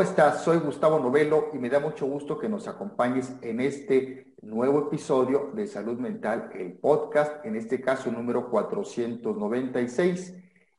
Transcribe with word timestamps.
¿cómo 0.00 0.08
estás? 0.08 0.44
Soy 0.44 0.56
Gustavo 0.56 0.98
Novelo 0.98 1.50
y 1.52 1.58
me 1.58 1.68
da 1.68 1.78
mucho 1.78 2.06
gusto 2.06 2.38
que 2.38 2.48
nos 2.48 2.66
acompañes 2.66 3.34
en 3.42 3.60
este 3.60 4.32
nuevo 4.40 4.86
episodio 4.86 5.50
de 5.52 5.66
Salud 5.66 5.98
Mental, 5.98 6.48
el 6.54 6.72
podcast, 6.72 7.44
en 7.44 7.54
este 7.54 7.82
caso 7.82 8.10
número 8.10 8.48
496. 8.48 10.36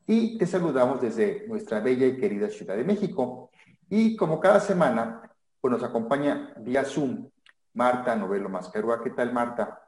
Y 0.07 0.39
te 0.39 0.47
saludamos 0.47 1.01
desde 1.01 1.47
nuestra 1.47 1.81
bella 1.81 2.07
y 2.07 2.17
querida 2.17 2.49
Ciudad 2.49 2.75
de 2.75 2.83
México. 2.83 3.51
Y 3.91 4.15
como 4.15 4.39
cada 4.39 4.59
semana, 4.59 5.31
pues 5.61 5.71
nos 5.71 5.83
acompaña 5.83 6.55
vía 6.57 6.83
Zoom 6.83 7.29
Marta 7.75 8.15
Novelo 8.15 8.49
Mascarúa. 8.49 9.03
¿Qué 9.03 9.11
tal, 9.11 9.31
Marta? 9.31 9.83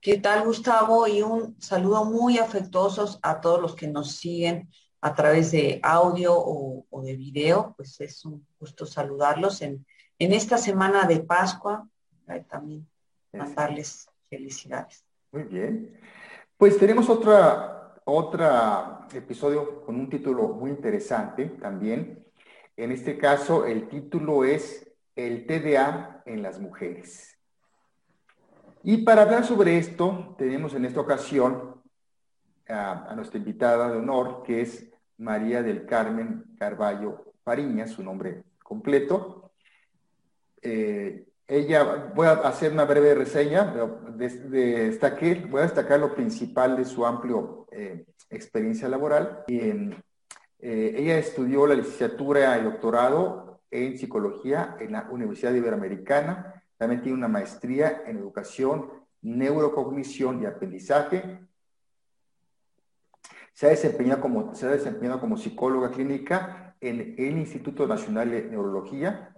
¿Qué 0.00 0.18
tal, 0.18 0.44
Gustavo? 0.44 1.08
Y 1.08 1.20
un 1.20 1.60
saludo 1.60 2.04
muy 2.04 2.38
afectuoso 2.38 3.18
a 3.22 3.40
todos 3.40 3.60
los 3.60 3.74
que 3.74 3.88
nos 3.88 4.12
siguen 4.12 4.68
a 5.00 5.14
través 5.14 5.52
de 5.52 5.80
audio 5.82 6.34
o, 6.36 7.02
de 7.02 7.14
video, 7.14 7.74
pues 7.76 8.00
es 8.00 8.24
un 8.24 8.44
gusto 8.58 8.84
saludarlos 8.84 9.62
en, 9.62 9.86
en 10.18 10.32
esta 10.32 10.58
semana 10.58 11.06
de 11.06 11.20
Pascua, 11.20 11.88
también 12.48 12.86
mandarles 13.32 14.08
felicidades. 14.28 15.04
Muy 15.32 15.44
bien. 15.44 16.00
Pues 16.56 16.76
tenemos 16.78 17.08
otra, 17.08 17.94
otra 18.04 19.06
episodio 19.14 19.82
con 19.84 19.94
un 19.94 20.10
título 20.10 20.48
muy 20.48 20.70
interesante 20.70 21.46
también. 21.46 22.26
En 22.76 22.92
este 22.92 23.16
caso, 23.16 23.64
el 23.64 23.88
título 23.88 24.44
es 24.44 24.90
El 25.14 25.46
TDA 25.46 26.22
en 26.26 26.42
las 26.42 26.58
mujeres. 26.58 27.38
Y 28.82 28.98
para 28.98 29.22
hablar 29.22 29.44
sobre 29.44 29.78
esto, 29.78 30.34
tenemos 30.38 30.74
en 30.74 30.84
esta 30.84 31.00
ocasión 31.00 31.82
a, 32.68 33.14
nuestra 33.14 33.38
invitada 33.38 33.90
de 33.90 33.98
honor, 33.98 34.42
que 34.44 34.60
es 34.60 34.87
María 35.18 35.62
del 35.62 35.84
Carmen 35.84 36.44
Carballo 36.58 37.32
Fariña, 37.44 37.86
su 37.86 38.02
nombre 38.02 38.44
completo. 38.62 39.50
Eh, 40.62 41.26
ella, 41.46 42.12
voy 42.14 42.26
a 42.26 42.32
hacer 42.32 42.72
una 42.72 42.84
breve 42.84 43.14
reseña, 43.14 43.64
de, 44.14 44.28
de, 44.28 45.46
voy 45.50 45.60
a 45.60 45.64
destacar 45.64 45.98
lo 45.98 46.14
principal 46.14 46.76
de 46.76 46.84
su 46.84 47.06
amplio 47.06 47.66
eh, 47.72 48.04
experiencia 48.28 48.88
laboral. 48.88 49.44
Eh, 49.48 49.94
ella 50.60 51.18
estudió 51.18 51.66
la 51.66 51.74
licenciatura 51.74 52.58
y 52.58 52.64
doctorado 52.64 53.60
en 53.70 53.96
psicología 53.96 54.76
en 54.78 54.92
la 54.92 55.08
Universidad 55.10 55.54
Iberoamericana. 55.54 56.62
También 56.76 57.00
tiene 57.00 57.16
una 57.16 57.28
maestría 57.28 58.02
en 58.06 58.18
educación, 58.18 58.90
neurocognición 59.22 60.42
y 60.42 60.46
aprendizaje 60.46 61.47
se 63.58 63.66
ha 63.66 63.70
desempeñado 63.70 64.20
como, 64.20 64.54
se 64.54 64.66
ha 64.66 64.70
desempeñado 64.70 65.18
como 65.18 65.36
psicóloga 65.36 65.90
clínica 65.90 66.76
en 66.80 67.16
el 67.18 67.38
Instituto 67.38 67.88
Nacional 67.88 68.30
de 68.30 68.44
Neurología, 68.44 69.34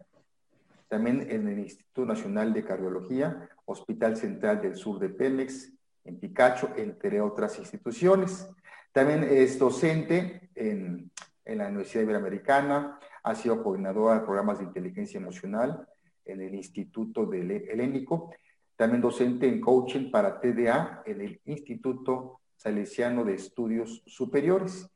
también 0.88 1.27
en 1.30 1.48
el 1.48 1.58
Instituto 1.60 2.04
Nacional 2.04 2.52
de 2.52 2.62
Cardiología, 2.62 3.48
Hospital 3.64 4.18
Central 4.18 4.60
del 4.60 4.77
Sur 4.77 4.98
de 4.98 5.08
Pemex, 5.08 5.72
en 6.04 6.20
Picacho, 6.20 6.70
entre 6.77 7.22
otras 7.22 7.58
instituciones. 7.58 8.46
También 8.92 9.24
es 9.24 9.58
docente 9.58 10.50
en, 10.55 11.10
la 11.46 11.68
Universidad 11.68 12.02
Iberoamericana, 12.02 12.98
ha 13.22 13.34
sido 13.34 13.62
coordinadora 13.62 14.16
de 14.16 14.27
programas 14.27 14.58
de 14.58 14.66
inteligencia 14.66 15.18
emocional 15.18 15.89
en 16.27 16.42
el 16.42 16.55
Instituto 16.55 17.24
del 17.24 17.52
Helénico, 17.52 18.34
también 18.77 19.00
docente 19.00 19.48
en 19.48 19.62
coaching 19.62 20.11
para 20.11 20.39
TDA 20.39 21.05
en 21.06 21.22
el 21.22 21.40
Instituto 21.46 22.39
Salesiano 22.60 23.24
de 23.24 23.32
Estudios 23.32 24.02
Superiores, 24.04 24.86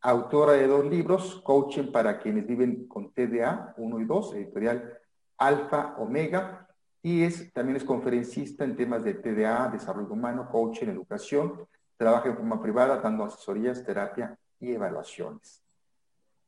autora 0.00 0.54
de 0.54 0.66
dos 0.66 0.84
libros, 0.84 1.40
Coaching 1.44 1.92
para 1.92 2.18
quienes 2.18 2.44
viven 2.48 2.88
con 2.88 3.12
TDA 3.12 3.74
1 3.76 4.00
y 4.00 4.04
2, 4.04 4.34
editorial 4.34 4.98
Alfa 5.38 5.94
Omega, 5.98 6.66
y 7.00 7.22
es, 7.22 7.52
también 7.52 7.76
es 7.76 7.84
conferencista 7.84 8.64
en 8.64 8.74
temas 8.74 9.04
de 9.04 9.14
TDA, 9.14 9.68
desarrollo 9.68 10.12
humano, 10.12 10.48
coaching, 10.50 10.88
educación, 10.88 11.64
trabaja 11.96 12.28
en 12.28 12.34
forma 12.34 12.60
privada 12.60 12.96
dando 12.96 13.22
asesorías, 13.22 13.84
terapia 13.84 14.36
y 14.58 14.72
evaluaciones. 14.72 15.62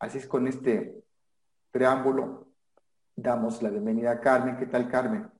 Así 0.00 0.18
es 0.18 0.26
con 0.26 0.48
este 0.48 1.04
preámbulo, 1.70 2.48
damos 3.14 3.62
la 3.62 3.70
bienvenida 3.70 4.10
a 4.10 4.20
Carmen. 4.20 4.56
¿Qué 4.56 4.66
tal, 4.66 4.88
Carmen? 4.88 5.33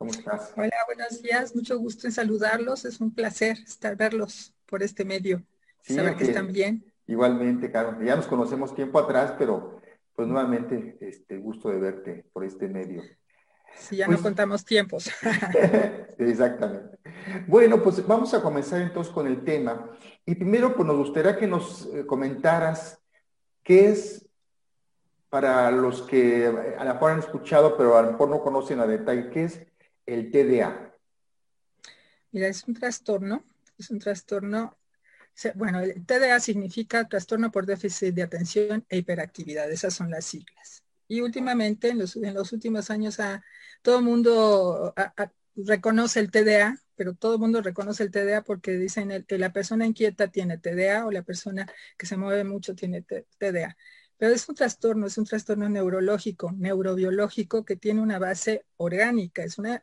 ¿Cómo 0.00 0.12
estás? 0.12 0.54
Hola, 0.56 0.72
buenos 0.86 1.20
días. 1.20 1.54
Mucho 1.54 1.78
gusto 1.78 2.06
en 2.06 2.12
saludarlos. 2.14 2.86
Es 2.86 3.02
un 3.02 3.12
placer 3.12 3.58
estar 3.58 3.96
verlos 3.96 4.54
por 4.64 4.82
este 4.82 5.04
medio. 5.04 5.42
saber 5.82 6.16
que 6.16 6.24
están 6.24 6.50
bien. 6.54 6.90
Igualmente, 7.06 7.70
Carlos. 7.70 8.02
Ya 8.02 8.16
nos 8.16 8.26
conocemos 8.26 8.74
tiempo 8.74 8.98
atrás, 8.98 9.34
pero 9.38 9.82
pues 10.14 10.26
nuevamente 10.26 10.96
este 11.02 11.36
gusto 11.36 11.68
de 11.68 11.80
verte 11.80 12.24
por 12.32 12.46
este 12.46 12.66
medio. 12.66 13.02
Sí, 13.76 13.96
ya 13.96 14.06
no 14.06 14.12
pues 14.12 14.22
contamos 14.22 14.64
tiempos. 14.64 15.10
Exactamente. 16.18 16.96
Bueno, 17.46 17.82
pues 17.82 18.06
vamos 18.06 18.32
a 18.32 18.40
comenzar 18.40 18.80
entonces 18.80 19.12
con 19.12 19.26
el 19.26 19.44
tema. 19.44 19.90
Y 20.24 20.34
primero, 20.34 20.74
pues 20.74 20.86
nos 20.86 20.96
gustaría 20.96 21.36
que 21.36 21.46
nos 21.46 21.84
eh, 21.92 22.06
comentaras 22.06 22.98
qué 23.62 23.90
es 23.90 24.26
para 25.28 25.70
los 25.70 26.00
que 26.00 26.46
a 26.78 26.84
lo 26.86 26.94
mejor 26.94 27.10
han 27.10 27.18
escuchado, 27.18 27.76
pero 27.76 27.98
a 27.98 28.02
lo 28.02 28.12
mejor 28.12 28.30
no 28.30 28.40
conocen 28.40 28.80
a 28.80 28.86
detalle, 28.86 29.28
qué 29.28 29.44
es 29.44 29.69
el 30.12 30.30
TDA. 30.30 30.94
Mira, 32.32 32.48
es 32.48 32.64
un 32.64 32.74
trastorno 32.74 33.44
es 33.80 33.90
un 33.90 33.98
trastorno, 33.98 34.76
bueno, 35.54 35.80
el 35.80 36.04
TDA 36.04 36.38
significa 36.38 37.08
trastorno 37.08 37.50
por 37.50 37.66
déficit 37.66 38.14
de 38.14 38.22
atención 38.22 38.84
e 38.88 38.98
hiperactividad, 38.98 39.70
esas 39.70 39.94
son 39.94 40.10
las 40.10 40.26
siglas. 40.26 40.84
Y 41.08 41.22
últimamente, 41.22 41.88
en 41.88 41.98
los, 41.98 42.52
últimos 42.52 42.90
años, 42.90 43.18
todo 43.82 43.98
el 43.98 44.04
mundo 44.04 44.94
reconoce 45.56 46.20
el 46.20 46.30
TDA, 46.30 46.78
pero 46.94 47.14
todo 47.14 47.34
el 47.34 47.40
mundo 47.40 47.62
reconoce 47.62 48.04
el 48.04 48.10
TDA 48.10 48.42
porque 48.42 48.72
dicen 48.76 49.24
que 49.26 49.38
la 49.38 49.52
persona 49.52 49.86
inquieta 49.86 50.28
tiene 50.28 50.58
TDA 50.58 51.06
o 51.06 51.10
la 51.10 51.22
persona 51.22 51.66
que 51.96 52.06
se 52.06 52.16
mueve 52.16 52.44
mucho 52.44 52.74
tiene 52.76 53.02
TDA. 53.02 53.76
Pero 54.20 54.34
es 54.34 54.46
un 54.50 54.54
trastorno, 54.54 55.06
es 55.06 55.16
un 55.16 55.24
trastorno 55.24 55.66
neurológico, 55.70 56.52
neurobiológico 56.52 57.64
que 57.64 57.76
tiene 57.76 58.02
una 58.02 58.18
base 58.18 58.66
orgánica, 58.76 59.42
es 59.42 59.58
una, 59.58 59.82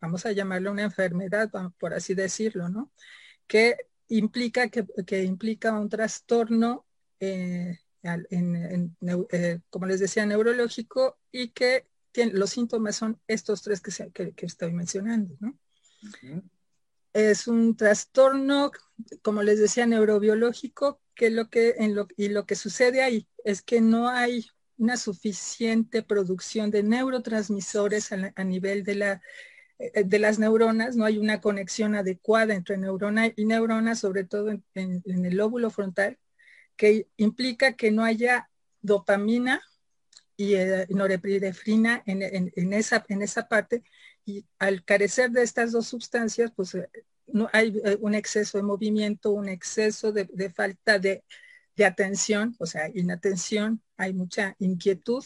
vamos 0.00 0.24
a 0.24 0.32
llamarlo 0.32 0.72
una 0.72 0.84
enfermedad, 0.84 1.50
por 1.78 1.92
así 1.92 2.14
decirlo, 2.14 2.70
¿no? 2.70 2.90
que 3.46 3.76
implica, 4.08 4.70
que, 4.70 5.24
implica 5.24 5.78
un 5.78 5.90
trastorno, 5.90 6.86
eh, 7.20 7.78
eh, 8.02 9.60
como 9.68 9.84
les 9.84 10.00
decía, 10.00 10.24
neurológico 10.24 11.18
y 11.30 11.50
que 11.50 11.86
los 12.32 12.48
síntomas 12.48 12.96
son 12.96 13.20
estos 13.28 13.60
tres 13.60 13.82
que, 13.82 14.32
que, 14.32 14.46
estoy 14.46 14.72
mencionando. 14.72 15.36
Es 17.18 17.46
un 17.48 17.76
trastorno, 17.76 18.72
como 19.22 19.42
les 19.42 19.58
decía, 19.58 19.86
neurobiológico, 19.86 21.00
que 21.14 21.30
lo 21.30 21.48
que, 21.48 21.76
en 21.78 21.94
lo, 21.94 22.08
y 22.16 22.28
lo 22.28 22.44
que 22.44 22.56
sucede 22.56 23.02
ahí 23.02 23.26
es 23.44 23.62
que 23.62 23.80
no 23.80 24.08
hay 24.08 24.46
una 24.76 24.96
suficiente 24.96 26.02
producción 26.02 26.70
de 26.70 26.82
neurotransmisores 26.82 28.12
a 28.12 28.44
nivel 28.44 28.84
de 28.84 28.94
la 28.96 29.22
eh, 29.78 30.04
de 30.04 30.18
las 30.18 30.38
neuronas, 30.38 30.96
no 30.96 31.04
hay 31.04 31.18
una 31.18 31.40
conexión 31.40 31.94
adecuada 31.94 32.54
entre 32.54 32.78
neurona 32.78 33.32
y 33.34 33.44
neurona, 33.44 33.94
sobre 33.94 34.24
todo 34.24 34.50
en, 34.50 35.02
el 35.04 35.36
lóbulo 35.36 35.70
frontal, 35.70 36.18
que 36.76 37.08
implica 37.16 37.74
que 37.74 37.90
no 37.90 38.04
haya 38.04 38.50
dopamina 38.80 39.62
y 40.36 40.54
eh, 40.54 40.86
norepinefrina 40.90 42.02
en, 42.06 42.72
esa, 42.72 43.04
en 43.08 43.22
esa 43.22 43.48
parte, 43.48 43.82
y 44.24 44.46
al 44.58 44.84
carecer 44.84 45.30
de 45.30 45.42
estas 45.42 45.72
dos 45.72 45.86
sustancias, 45.86 46.52
pues 46.54 46.74
eh, 46.74 46.88
no 47.26 47.48
hay 47.52 47.80
un 48.00 48.14
exceso 48.14 48.58
de 48.58 48.64
movimiento, 48.64 49.30
un 49.32 49.48
exceso 49.48 50.12
de, 50.12 50.50
falta 50.50 50.98
de, 50.98 51.24
de 51.76 51.84
atención, 51.84 52.54
o 52.58 52.66
sea, 52.66 52.88
inatención, 52.94 53.82
hay 53.96 54.12
mucha 54.12 54.54
inquietud 54.58 55.24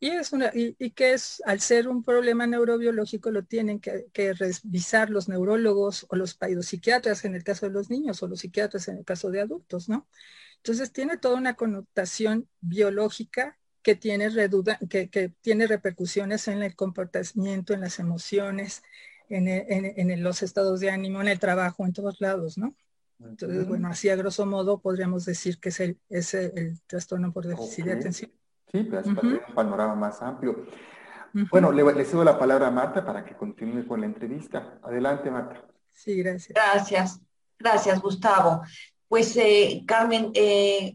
y, 0.00 0.10
es 0.10 0.32
una, 0.32 0.52
y, 0.54 0.74
que 0.92 1.12
es, 1.12 1.42
al 1.44 1.60
ser 1.60 1.88
un 1.88 2.04
problema 2.04 2.46
neurobiológico, 2.46 3.30
lo 3.32 3.44
tienen 3.44 3.80
que, 3.80 4.06
revisar 4.34 5.10
los 5.10 5.28
neurólogos 5.28 6.06
o 6.08 6.16
los 6.16 6.34
paidopsiquiatras 6.34 7.24
en 7.24 7.34
el 7.34 7.42
caso 7.42 7.66
de 7.66 7.72
los 7.72 7.90
niños 7.90 8.22
o 8.22 8.28
los 8.28 8.40
psiquiatras 8.40 8.86
en 8.88 8.98
el 8.98 9.04
caso 9.04 9.30
de 9.30 9.40
adultos, 9.40 9.88
¿no? 9.88 10.08
Entonces 10.58 10.92
tiene 10.92 11.16
toda 11.18 11.36
una 11.36 11.54
connotación 11.54 12.48
biológica 12.60 13.58
que 13.82 13.96
tiene, 13.96 14.28
que, 14.88 15.08
que 15.10 15.28
tiene 15.40 15.66
repercusiones 15.66 16.46
en 16.48 16.62
el 16.62 16.76
comportamiento, 16.76 17.74
en 17.74 17.80
las 17.80 17.98
emociones, 17.98 18.82
en, 19.28 19.48
en, 19.48 20.22
los 20.22 20.42
estados 20.42 20.80
de 20.80 20.90
ánimo, 20.90 21.20
en 21.20 21.28
el 21.28 21.38
trabajo, 21.38 21.84
en 21.84 21.92
todos 21.92 22.20
lados, 22.20 22.58
¿no? 22.58 22.74
Entonces, 23.20 23.66
bueno, 23.66 23.88
así 23.88 24.08
a 24.08 24.16
grosso 24.16 24.46
modo 24.46 24.78
podríamos 24.78 25.24
decir 25.24 25.58
que 25.58 25.70
es 25.70 25.80
el, 25.80 25.98
es 26.08 26.34
el, 26.34 26.80
trastorno 26.86 27.32
por 27.32 27.46
déficit 27.46 27.84
de 27.86 27.92
atención. 27.92 28.30
Sí, 28.70 28.84
para 28.84 29.02
tener 29.02 29.42
un 29.48 29.54
panorama 29.54 29.94
más 29.94 30.22
amplio. 30.22 30.66
Bueno, 31.50 31.72
le, 31.72 32.04
cedo 32.04 32.24
la 32.24 32.38
palabra 32.38 32.68
a 32.68 32.70
Marta 32.70 33.04
para 33.04 33.24
que 33.24 33.36
continúe 33.36 33.86
con 33.86 34.00
la 34.00 34.06
entrevista. 34.06 34.78
Adelante, 34.82 35.30
Marta. 35.30 35.64
Sí, 35.92 36.16
gracias. 36.16 36.54
Gracias, 36.54 37.20
gracias, 37.58 38.00
Gustavo. 38.00 38.62
Pues, 39.08 39.36
eh, 39.36 39.82
Carmen, 39.86 40.30
eh, 40.34 40.94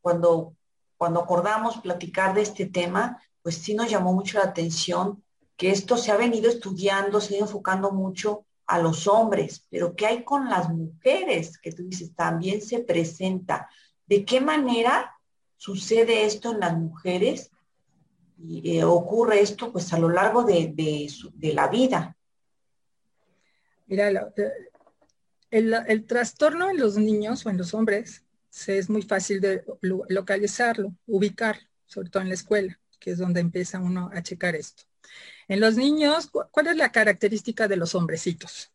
cuando, 0.00 0.54
cuando 0.96 1.20
acordamos 1.20 1.80
platicar 1.80 2.34
de 2.34 2.42
este 2.42 2.66
tema, 2.66 3.22
pues 3.42 3.56
sí 3.56 3.74
nos 3.74 3.90
llamó 3.90 4.12
mucho 4.12 4.38
la 4.38 4.44
atención 4.44 5.22
que 5.56 5.70
esto 5.70 5.96
se 5.96 6.10
ha 6.10 6.16
venido 6.16 6.48
estudiando, 6.48 7.20
se 7.20 7.34
ha 7.34 7.36
ido 7.38 7.46
enfocando 7.46 7.92
mucho 7.92 8.46
a 8.66 8.78
los 8.78 9.06
hombres, 9.06 9.66
pero 9.70 9.94
¿qué 9.94 10.06
hay 10.06 10.24
con 10.24 10.48
las 10.48 10.68
mujeres? 10.70 11.58
Que 11.58 11.72
tú 11.72 11.82
dices, 11.82 12.14
también 12.14 12.62
se 12.62 12.80
presenta. 12.80 13.68
¿De 14.06 14.24
qué 14.24 14.40
manera 14.40 15.14
sucede 15.56 16.24
esto 16.24 16.52
en 16.52 16.60
las 16.60 16.76
mujeres? 16.76 17.50
Y 18.38 18.78
eh, 18.78 18.84
ocurre 18.84 19.40
esto 19.40 19.70
pues 19.72 19.92
a 19.92 19.98
lo 19.98 20.08
largo 20.08 20.42
de, 20.44 20.74
la 21.40 21.68
vida. 21.68 22.16
Mira, 23.86 24.10
eh, 24.10 24.52
el, 25.50 25.74
el, 25.86 26.06
trastorno 26.06 26.70
en 26.70 26.78
los 26.78 26.96
niños 26.96 27.44
o 27.44 27.50
en 27.50 27.58
los 27.58 27.74
hombres 27.74 28.24
se, 28.48 28.78
es 28.78 28.88
muy 28.88 29.02
fácil 29.02 29.40
de 29.40 29.64
localizarlo, 30.08 30.94
ubicar, 31.06 31.58
sobre 31.86 32.10
todo 32.10 32.22
en 32.22 32.30
la 32.30 32.34
escuela, 32.34 32.80
que 32.98 33.10
es 33.10 33.18
donde 33.18 33.40
empieza 33.40 33.78
uno 33.80 34.10
a 34.12 34.22
checar 34.22 34.56
esto. 34.56 34.84
En 35.48 35.60
los 35.60 35.76
niños, 35.76 36.30
¿cuál 36.30 36.68
es 36.68 36.76
la 36.76 36.92
característica 36.92 37.68
de 37.68 37.76
los 37.76 37.94
hombrecitos? 37.94 38.72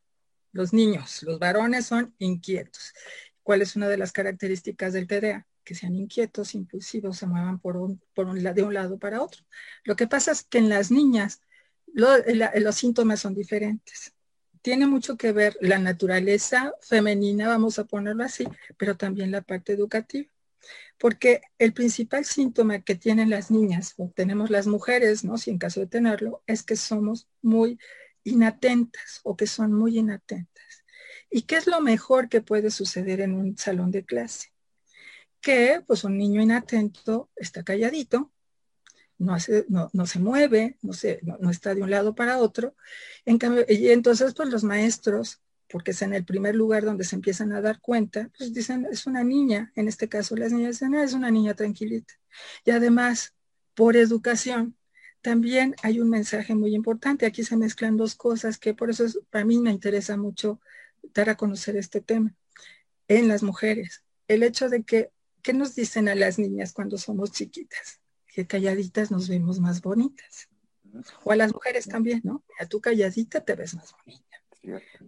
Los 0.51 0.73
niños, 0.73 1.23
los 1.23 1.39
varones 1.39 1.85
son 1.85 2.13
inquietos. 2.19 2.93
¿Cuál 3.43 3.61
es 3.61 3.75
una 3.75 3.87
de 3.87 3.97
las 3.97 4.11
características 4.11 4.93
del 4.93 5.07
TDA? 5.07 5.45
Que 5.63 5.75
sean 5.75 5.95
inquietos, 5.95 6.55
impulsivos, 6.55 7.17
se 7.17 7.27
muevan 7.27 7.59
por 7.59 7.77
un, 7.77 8.01
por 8.13 8.27
un, 8.27 8.41
de 8.41 8.63
un 8.63 8.73
lado 8.73 8.97
para 8.97 9.21
otro. 9.21 9.43
Lo 9.83 9.95
que 9.95 10.07
pasa 10.07 10.31
es 10.31 10.43
que 10.43 10.57
en 10.57 10.69
las 10.69 10.91
niñas 10.91 11.41
los 11.93 12.75
síntomas 12.75 13.19
son 13.19 13.33
diferentes. 13.33 14.13
Tiene 14.61 14.85
mucho 14.85 15.17
que 15.17 15.31
ver 15.31 15.57
la 15.61 15.79
naturaleza 15.79 16.73
femenina, 16.81 17.47
vamos 17.47 17.79
a 17.79 17.85
ponerlo 17.85 18.23
así, 18.23 18.47
pero 18.77 18.97
también 18.97 19.31
la 19.31 19.41
parte 19.41 19.73
educativa 19.73 20.29
porque 20.97 21.41
el 21.59 21.73
principal 21.73 22.25
síntoma 22.25 22.81
que 22.81 22.95
tienen 22.95 23.29
las 23.29 23.51
niñas 23.51 23.93
o 23.97 24.11
tenemos 24.15 24.49
las 24.49 24.67
mujeres, 24.67 25.23
¿no? 25.23 25.37
Si 25.37 25.51
en 25.51 25.59
caso 25.59 25.79
de 25.79 25.87
tenerlo, 25.87 26.43
es 26.47 26.63
que 26.63 26.75
somos 26.75 27.27
muy 27.41 27.79
inatentas 28.23 29.21
o 29.23 29.35
que 29.37 29.47
son 29.47 29.73
muy 29.73 29.97
inatentas. 29.99 30.83
¿Y 31.29 31.43
qué 31.43 31.57
es 31.57 31.67
lo 31.67 31.81
mejor 31.81 32.29
que 32.29 32.41
puede 32.41 32.71
suceder 32.71 33.21
en 33.21 33.33
un 33.33 33.57
salón 33.57 33.91
de 33.91 34.05
clase? 34.05 34.53
Que 35.41 35.83
pues 35.85 36.03
un 36.03 36.17
niño 36.17 36.41
inatento 36.41 37.29
está 37.35 37.63
calladito, 37.63 38.31
no, 39.19 39.33
hace, 39.33 39.65
no, 39.69 40.05
se 40.05 40.19
mueve, 40.19 40.77
no, 40.81 40.93
se, 40.93 41.19
no, 41.23 41.49
está 41.49 41.73
de 41.73 41.81
un 41.81 41.91
lado 41.91 42.15
para 42.15 42.37
otro. 42.37 42.75
En 43.25 43.37
cambio, 43.37 43.65
y 43.67 43.89
entonces 43.89 44.33
pues 44.33 44.49
los 44.49 44.63
maestros 44.63 45.41
porque 45.69 45.91
es 45.91 46.01
en 46.01 46.13
el 46.13 46.23
primer 46.23 46.55
lugar 46.55 46.83
donde 46.83 47.03
se 47.03 47.15
empiezan 47.15 47.51
a 47.51 47.61
dar 47.61 47.79
cuenta, 47.81 48.29
pues 48.37 48.53
dicen, 48.53 48.87
es 48.91 49.05
una 49.05 49.23
niña, 49.23 49.71
en 49.75 49.87
este 49.87 50.07
caso 50.07 50.35
las 50.35 50.51
niñas 50.51 50.79
dicen, 50.79 50.95
ah, 50.95 51.03
es 51.03 51.13
una 51.13 51.31
niña 51.31 51.53
tranquilita. 51.53 52.13
Y 52.65 52.71
además, 52.71 53.33
por 53.75 53.97
educación, 53.97 54.75
también 55.21 55.75
hay 55.83 55.99
un 55.99 56.09
mensaje 56.09 56.55
muy 56.55 56.73
importante. 56.73 57.25
Aquí 57.25 57.43
se 57.43 57.57
mezclan 57.57 57.97
dos 57.97 58.15
cosas 58.15 58.57
que 58.57 58.73
por 58.73 58.89
eso 58.89 59.05
para 59.29 59.45
mí 59.45 59.57
me 59.59 59.71
interesa 59.71 60.15
mucho 60.15 60.61
dar 61.13 61.29
a 61.29 61.35
conocer 61.35 61.75
este 61.75 62.01
tema. 62.01 62.33
En 63.07 63.27
las 63.27 63.43
mujeres, 63.43 64.03
el 64.27 64.43
hecho 64.43 64.69
de 64.69 64.83
que, 64.83 65.11
¿qué 65.41 65.53
nos 65.53 65.75
dicen 65.75 66.07
a 66.07 66.15
las 66.15 66.39
niñas 66.39 66.73
cuando 66.73 66.97
somos 66.97 67.31
chiquitas? 67.31 67.99
Que 68.27 68.47
calladitas 68.47 69.11
nos 69.11 69.27
vemos 69.27 69.59
más 69.59 69.81
bonitas. 69.81 70.47
O 71.23 71.31
a 71.31 71.35
las 71.35 71.53
mujeres 71.53 71.87
también, 71.87 72.21
¿no? 72.23 72.43
A 72.59 72.65
tú 72.65 72.79
calladita 72.79 73.43
te 73.43 73.55
ves 73.55 73.75
más 73.75 73.93
bonita. 74.05 74.26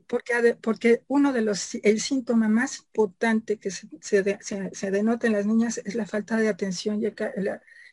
Porque, 0.08 0.58
porque 0.62 1.04
uno 1.08 1.34
de 1.34 1.42
los, 1.42 1.76
el 1.76 2.00
síntoma 2.02 2.48
más 2.48 2.80
importante 2.80 3.58
que 3.58 3.72
se, 3.72 3.88
se, 4.02 4.92
denota 4.92 5.28
en 5.28 5.34
las 5.34 5.46
niñas 5.46 5.82
es 5.84 5.96
la 5.96 6.06
falta 6.06 6.38
de 6.38 6.50
atención 6.50 7.02
y, 7.02 7.08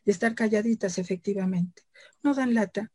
estar 0.09 0.35
calladitas 0.35 0.97
efectivamente. 0.97 1.83
No 2.23 2.33
dan 2.33 2.53
lata, 2.53 2.91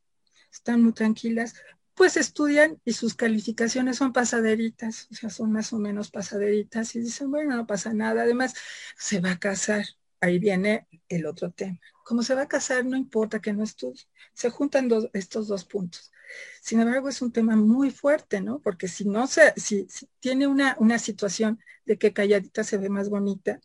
están 0.51 0.83
muy 0.83 0.93
tranquilas, 0.93 1.55
pues 1.95 2.17
estudian 2.17 2.81
y 2.85 2.95
sus 2.95 3.15
calificaciones 3.15 3.99
son 3.99 4.13
pasaderitas, 4.13 5.09
o 5.11 5.15
sea, 5.15 5.29
son 5.29 5.53
más 5.53 5.73
o 5.73 5.79
menos 5.79 6.11
pasaderitas 6.11 6.95
y 6.97 7.01
dicen, 7.01 7.31
bueno, 7.31 7.55
no 7.55 7.67
pasa 7.67 7.93
nada, 7.93 8.23
además 8.23 8.55
se 8.97 9.21
va 9.21 9.33
a 9.33 9.39
casar. 9.39 9.85
Ahí 10.21 10.39
viene 10.39 10.87
el 11.09 11.27
otro 11.27 11.51
tema. 11.51 11.81
Como 12.05 12.23
se 12.23 12.35
va 12.35 12.43
a 12.43 12.49
casar, 12.49 12.85
no 12.85 12.97
importa 12.97 13.41
que 13.41 13.53
no 13.53 13.63
estudie. 13.63 14.03
Se 14.35 14.51
juntan 14.51 14.89
estos 15.13 15.49
dos 15.49 15.65
puntos. 15.65 16.13
Sin 16.61 16.81
embargo, 16.81 17.09
es 17.09 17.23
un 17.23 17.33
tema 17.33 17.57
muy 17.57 17.91
fuerte, 17.91 18.41
¿no? 18.41 18.61
Porque 18.61 18.89
si 18.89 19.05
no 19.05 19.27
se, 19.27 19.53
si, 19.57 19.87
tiene 20.21 20.47
una, 20.47 20.77
una 20.79 20.99
situación 20.99 21.61
de 21.85 21.99
que 21.99 22.13
calladita 22.13 22.65
se 22.65 22.79
ve 22.79 22.89
más 22.89 23.09
bonita, 23.09 23.61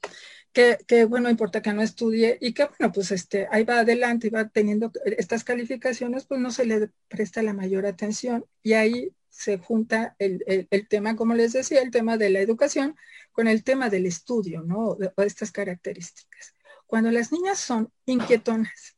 que, 0.51 0.77
que, 0.87 1.05
bueno, 1.05 1.29
importa 1.29 1.61
que 1.61 1.73
no 1.73 1.81
estudie 1.81 2.37
y 2.41 2.53
que 2.53 2.65
bueno, 2.65 2.91
pues 2.91 3.11
este, 3.11 3.47
ahí 3.51 3.63
va 3.63 3.79
adelante 3.79 4.27
y 4.27 4.29
va 4.31 4.49
teniendo 4.49 4.91
estas 5.05 5.43
calificaciones, 5.43 6.25
pues 6.25 6.41
no 6.41 6.51
se 6.51 6.65
le 6.65 6.89
presta 7.07 7.43
la 7.43 7.53
mayor 7.53 7.85
atención 7.85 8.45
y 8.63 8.73
ahí 8.73 9.13
se 9.29 9.59
junta 9.59 10.15
el, 10.17 10.43
el, 10.47 10.87
tema, 10.87 11.15
como 11.15 11.35
les 11.35 11.53
decía, 11.53 11.81
el 11.81 11.91
tema 11.91 12.17
de 12.17 12.31
la 12.31 12.39
educación 12.39 12.95
con 13.31 13.47
el 13.47 13.63
tema 13.63 13.87
del 13.89 14.07
estudio, 14.07 14.63
¿no? 14.63 14.95
De, 14.95 15.11
de 15.15 15.25
estas 15.27 15.51
características. 15.51 16.55
Cuando 16.87 17.11
las 17.11 17.31
niñas 17.31 17.59
son 17.59 17.91
inquietonas, 18.05 18.97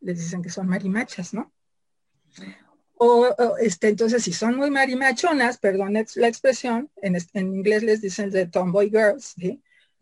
les 0.00 0.18
dicen 0.18 0.42
que 0.42 0.50
son 0.50 0.68
marimachas, 0.68 1.34
¿no? 1.34 1.52
O, 2.96 3.34
este, 3.58 3.88
entonces, 3.88 4.22
si 4.22 4.32
son 4.32 4.56
muy 4.56 4.70
marimachonas, 4.70 5.56
perdón 5.56 5.94
la 5.94 6.28
expresión, 6.28 6.90
en, 6.96 7.16
inglés 7.34 7.82
les 7.82 8.02
dicen 8.02 8.30
de 8.30 8.46
tomboy 8.46 8.90
girls, 8.90 9.34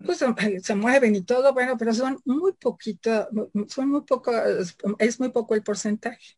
pues 0.05 0.19
se 0.62 0.75
mueven 0.75 1.14
y 1.14 1.23
todo, 1.23 1.55
bueno, 1.55 1.79
pero 1.79 1.94
son 1.94 2.20
muy 2.25 2.52
poquito, 2.55 3.29
son 3.69 3.88
muy 3.88 4.02
poco, 4.02 4.32
es 4.99 5.20
muy 5.20 5.29
poco 5.31 5.55
el 5.55 5.62
porcentaje. 5.62 6.37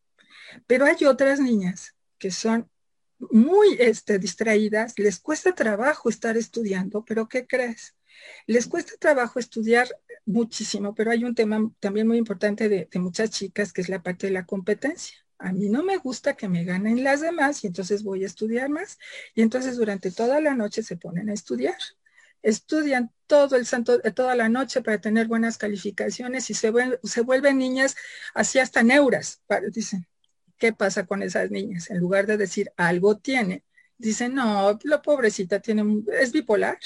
Pero 0.66 0.84
hay 0.84 1.02
otras 1.06 1.40
niñas 1.40 1.94
que 2.18 2.30
son 2.30 2.68
muy 3.18 3.76
este, 3.78 4.18
distraídas, 4.18 4.98
les 4.98 5.18
cuesta 5.18 5.54
trabajo 5.54 6.08
estar 6.08 6.36
estudiando, 6.36 7.04
pero 7.04 7.28
¿qué 7.28 7.46
crees? 7.46 7.94
Les 8.46 8.66
cuesta 8.66 8.92
trabajo 8.98 9.38
estudiar 9.38 9.88
muchísimo, 10.26 10.94
pero 10.94 11.10
hay 11.10 11.24
un 11.24 11.34
tema 11.34 11.70
también 11.80 12.06
muy 12.06 12.18
importante 12.18 12.68
de 12.68 12.88
muchas 12.94 13.30
chicas, 13.30 13.72
que 13.72 13.80
es 13.80 13.88
la 13.88 14.02
parte 14.02 14.26
de 14.26 14.32
la 14.32 14.46
competencia 14.46 15.16
a 15.40 15.52
mí 15.52 15.68
no 15.68 15.82
me 15.82 15.96
gusta 15.96 16.34
que 16.34 16.48
me 16.48 16.64
ganen 16.64 17.02
las 17.02 17.22
demás 17.22 17.64
y 17.64 17.66
entonces 17.66 18.04
voy 18.04 18.22
a 18.22 18.26
estudiar 18.26 18.68
más. 18.68 18.98
Y 19.34 19.42
entonces 19.42 19.76
durante 19.76 20.10
toda 20.12 20.40
la 20.40 20.54
noche 20.54 20.82
se 20.82 20.96
ponen 20.96 21.30
a 21.30 21.32
estudiar. 21.32 21.76
Estudian 22.42 23.10
todo 23.26 23.56
el 23.56 23.66
santo, 23.66 24.00
eh, 24.04 24.12
toda 24.12 24.34
la 24.34 24.48
noche 24.48 24.82
para 24.82 25.00
tener 25.00 25.28
buenas 25.28 25.58
calificaciones 25.58 26.50
y 26.50 26.54
se, 26.54 26.72
se 27.02 27.20
vuelven 27.22 27.58
niñas 27.58 27.96
así 28.34 28.58
hasta 28.58 28.82
neuras. 28.82 29.42
Dicen, 29.72 30.06
¿qué 30.58 30.72
pasa 30.72 31.06
con 31.06 31.22
esas 31.22 31.50
niñas? 31.50 31.90
En 31.90 31.98
lugar 31.98 32.26
de 32.26 32.36
decir 32.36 32.70
algo 32.76 33.16
tiene, 33.18 33.64
dicen, 33.96 34.34
no, 34.34 34.78
la 34.84 35.02
pobrecita 35.02 35.60
tiene, 35.60 36.02
es 36.20 36.32
bipolar. 36.32 36.78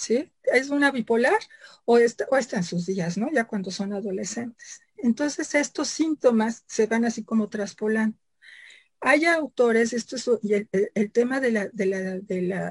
¿Sí? 0.00 0.32
¿Es 0.44 0.70
una 0.70 0.90
bipolar 0.90 1.38
o 1.84 1.98
está, 1.98 2.26
o 2.30 2.36
está 2.38 2.56
en 2.56 2.64
sus 2.64 2.86
días, 2.86 3.18
¿no? 3.18 3.30
Ya 3.30 3.44
cuando 3.46 3.70
son 3.70 3.92
adolescentes. 3.92 4.80
Entonces 4.96 5.54
estos 5.54 5.88
síntomas 5.88 6.64
se 6.66 6.86
van 6.86 7.04
así 7.04 7.22
como 7.22 7.50
traspolando. 7.50 8.16
Hay 9.00 9.26
autores, 9.26 9.92
esto 9.92 10.16
es, 10.16 10.30
y 10.42 10.54
el, 10.54 11.12
tema 11.12 11.38
del 11.40 11.70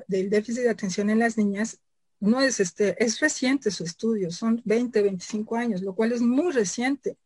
déficit 0.08 0.64
de 0.64 0.70
atención 0.72 1.12
en 1.12 1.20
las 1.20 1.38
niñas 1.38 1.80
no 2.20 2.42
es 2.42 2.60
este, 2.60 3.04
es 3.04 3.20
reciente 3.20 3.70
su 3.70 3.84
estudio, 3.84 4.32
son 4.32 4.62
20, 4.66 5.02
25 5.04 5.56
años, 5.56 5.82
lo 5.84 5.94
cual 5.94 6.12
es 6.14 6.22
muy 6.22 6.52
reciente. 6.52 7.18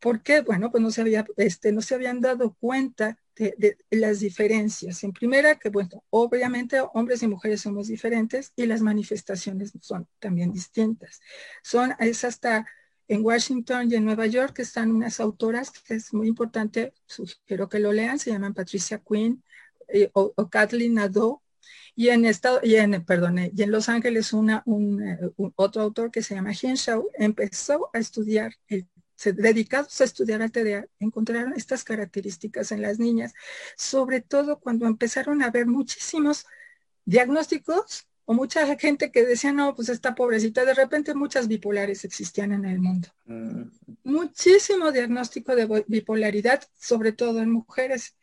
¿Por 0.00 0.22
qué? 0.22 0.42
Bueno, 0.42 0.70
pues 0.70 0.82
no 0.82 0.90
se, 0.90 1.00
había, 1.00 1.24
este, 1.38 1.72
no 1.72 1.80
se 1.80 1.94
habían 1.94 2.20
dado 2.20 2.56
cuenta 2.60 3.18
de, 3.40 3.78
las 3.90 4.20
diferencias. 4.20 5.02
En 5.02 5.12
primera, 5.12 5.58
que 5.58 5.70
bueno, 5.70 6.04
obviamente 6.10 6.78
hombres 6.92 7.22
y 7.22 7.28
mujeres 7.28 7.62
somos 7.62 7.88
diferentes 7.88 8.52
y 8.54 8.66
las 8.66 8.82
manifestaciones 8.82 9.72
son 9.80 10.06
también 10.18 10.52
distintas. 10.52 11.20
Son, 11.62 11.94
es 11.98 12.24
hasta 12.24 12.66
en 13.08 13.24
Washington 13.24 13.90
y 13.90 13.94
en 13.94 14.04
Nueva 14.04 14.26
York 14.26 14.58
están 14.58 14.92
unas 14.92 15.20
autoras 15.20 15.70
que 15.70 15.94
es 15.94 16.12
muy 16.12 16.28
importante, 16.28 16.92
sugiero 17.06 17.68
que 17.68 17.80
lo 17.80 17.92
lean, 17.92 18.18
se 18.18 18.30
llaman 18.30 18.54
Patricia 18.54 18.98
Quinn 18.98 19.42
eh, 19.88 20.10
o, 20.12 20.32
Kathleen 20.48 20.94
Nadeau. 20.94 21.40
Y 21.96 22.08
en, 22.08 22.24
estado, 22.24 22.60
y, 22.62 22.76
en, 22.76 23.04
perdón, 23.04 23.38
y 23.38 23.62
en 23.62 23.70
Los 23.70 23.88
Ángeles 23.88 24.32
una, 24.32 24.62
un, 24.64 25.02
eh, 25.02 25.18
otro 25.56 25.82
autor 25.82 26.10
que 26.10 26.22
se 26.22 26.34
llama 26.34 26.52
Henshaw 26.52 27.10
empezó 27.14 27.90
a 27.92 27.98
estudiar, 27.98 28.54
el, 28.68 28.86
dedicados 29.24 30.00
a 30.00 30.04
estudiar 30.04 30.42
al 30.42 30.52
TDA, 30.52 30.86
encontraron 30.98 31.54
estas 31.54 31.84
características 31.84 32.72
en 32.72 32.82
las 32.82 32.98
niñas, 32.98 33.34
sobre 33.76 34.20
todo 34.20 34.58
cuando 34.60 34.86
empezaron 34.86 35.42
a 35.42 35.50
ver 35.50 35.66
muchísimos 35.66 36.46
diagnósticos 37.04 38.06
o 38.24 38.34
mucha 38.34 38.64
gente 38.76 39.10
que 39.10 39.24
decía, 39.24 39.52
no, 39.52 39.74
pues 39.74 39.88
esta 39.88 40.14
pobrecita, 40.14 40.64
de 40.64 40.74
repente 40.74 41.14
muchas 41.14 41.48
bipolares 41.48 42.04
existían 42.04 42.52
en 42.52 42.64
el 42.64 42.78
mundo. 42.78 43.08
Mm. 43.24 43.62
Muchísimo 44.04 44.92
diagnóstico 44.92 45.56
de 45.56 45.84
bipolaridad, 45.88 46.62
sobre 46.78 47.10
todo 47.10 47.40
en 47.40 47.50
mujeres. 47.50 48.16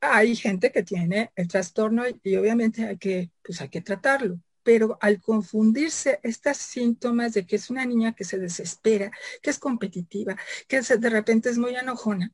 Hay 0.00 0.36
gente 0.36 0.70
que 0.70 0.84
tiene 0.84 1.32
el 1.34 1.48
trastorno 1.48 2.04
y, 2.22 2.36
obviamente 2.36 2.86
hay 2.86 2.96
que, 2.96 3.32
pues 3.42 3.60
hay 3.60 3.68
que 3.68 3.80
tratarlo, 3.80 4.40
pero 4.70 4.98
al 5.00 5.20
confundirse 5.20 6.20
estos 6.22 6.58
síntomas 6.58 7.34
de 7.34 7.44
que 7.44 7.56
es 7.56 7.70
una 7.70 7.84
niña 7.84 8.14
que 8.14 8.22
se 8.22 8.38
desespera, 8.38 9.10
que 9.42 9.50
es 9.50 9.58
competitiva, 9.58 10.36
que 10.68 10.80
de 10.80 11.10
repente 11.10 11.50
es 11.50 11.58
muy 11.58 11.74
enojona, 11.74 12.32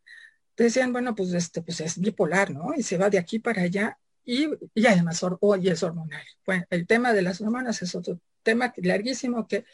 decían, 0.55 0.93
bueno, 0.93 1.15
pues 1.15 1.33
este, 1.33 1.63
pues 1.63 1.81
es 1.81 1.99
bipolar, 1.99 2.51
¿no? 2.51 2.75
Y 2.77 2.83
se 2.83 2.99
va 2.99 3.09
de 3.09 3.17
aquí 3.19 3.39
para 3.39 3.63
allá 3.63 3.99
y, 4.23 4.51
y 4.75 4.87
además 4.87 5.25
hoy 5.41 5.71
es 5.71 5.83
hormonal. 5.83 6.23
Bueno, 6.45 6.67
el 6.69 6.87
tema 6.87 7.15
de 7.15 7.23
las 7.23 7.41
hormonas 7.41 7.81
es 7.81 7.95
otro 7.95 8.21
tema 8.43 8.75
larguísimo 8.77 9.49
que, 9.49 9.65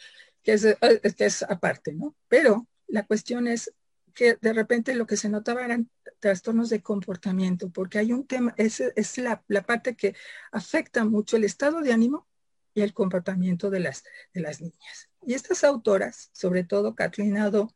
que, 0.41 0.53
es, 0.53 1.43
aparte, 1.43 1.91
¿no? 1.91 2.15
Pero 2.29 2.65
la 2.87 3.03
cuestión 3.05 3.47
es 3.47 3.73
que 4.13 4.37
de 4.39 4.53
repente 4.53 4.95
lo 4.95 5.05
que 5.05 5.17
se 5.17 5.27
notaba 5.27 5.65
eran 5.65 5.89
trastornos 6.19 6.69
de 6.69 6.81
comportamiento, 6.81 7.71
porque 7.71 7.99
hay 7.99 8.13
un 8.13 8.25
tema, 8.25 8.53
es, 8.55 8.79
es 8.79 9.17
la, 9.17 9.43
parte 9.65 9.97
que 9.97 10.15
afecta 10.53 11.03
mucho 11.03 11.35
el 11.35 11.43
estado 11.43 11.81
de 11.81 11.91
ánimo 11.91 12.25
y 12.73 12.81
el 12.81 12.93
comportamiento 12.93 13.69
de 13.69 13.79
las, 13.79 14.03
de 14.33 14.41
las 14.41 14.61
niñas. 14.61 15.09
Y 15.25 15.33
estas 15.33 15.63
autoras, 15.63 16.29
sobre 16.33 16.63
todo 16.63 16.95
Kathleen 16.95 17.37
Ado, 17.37 17.73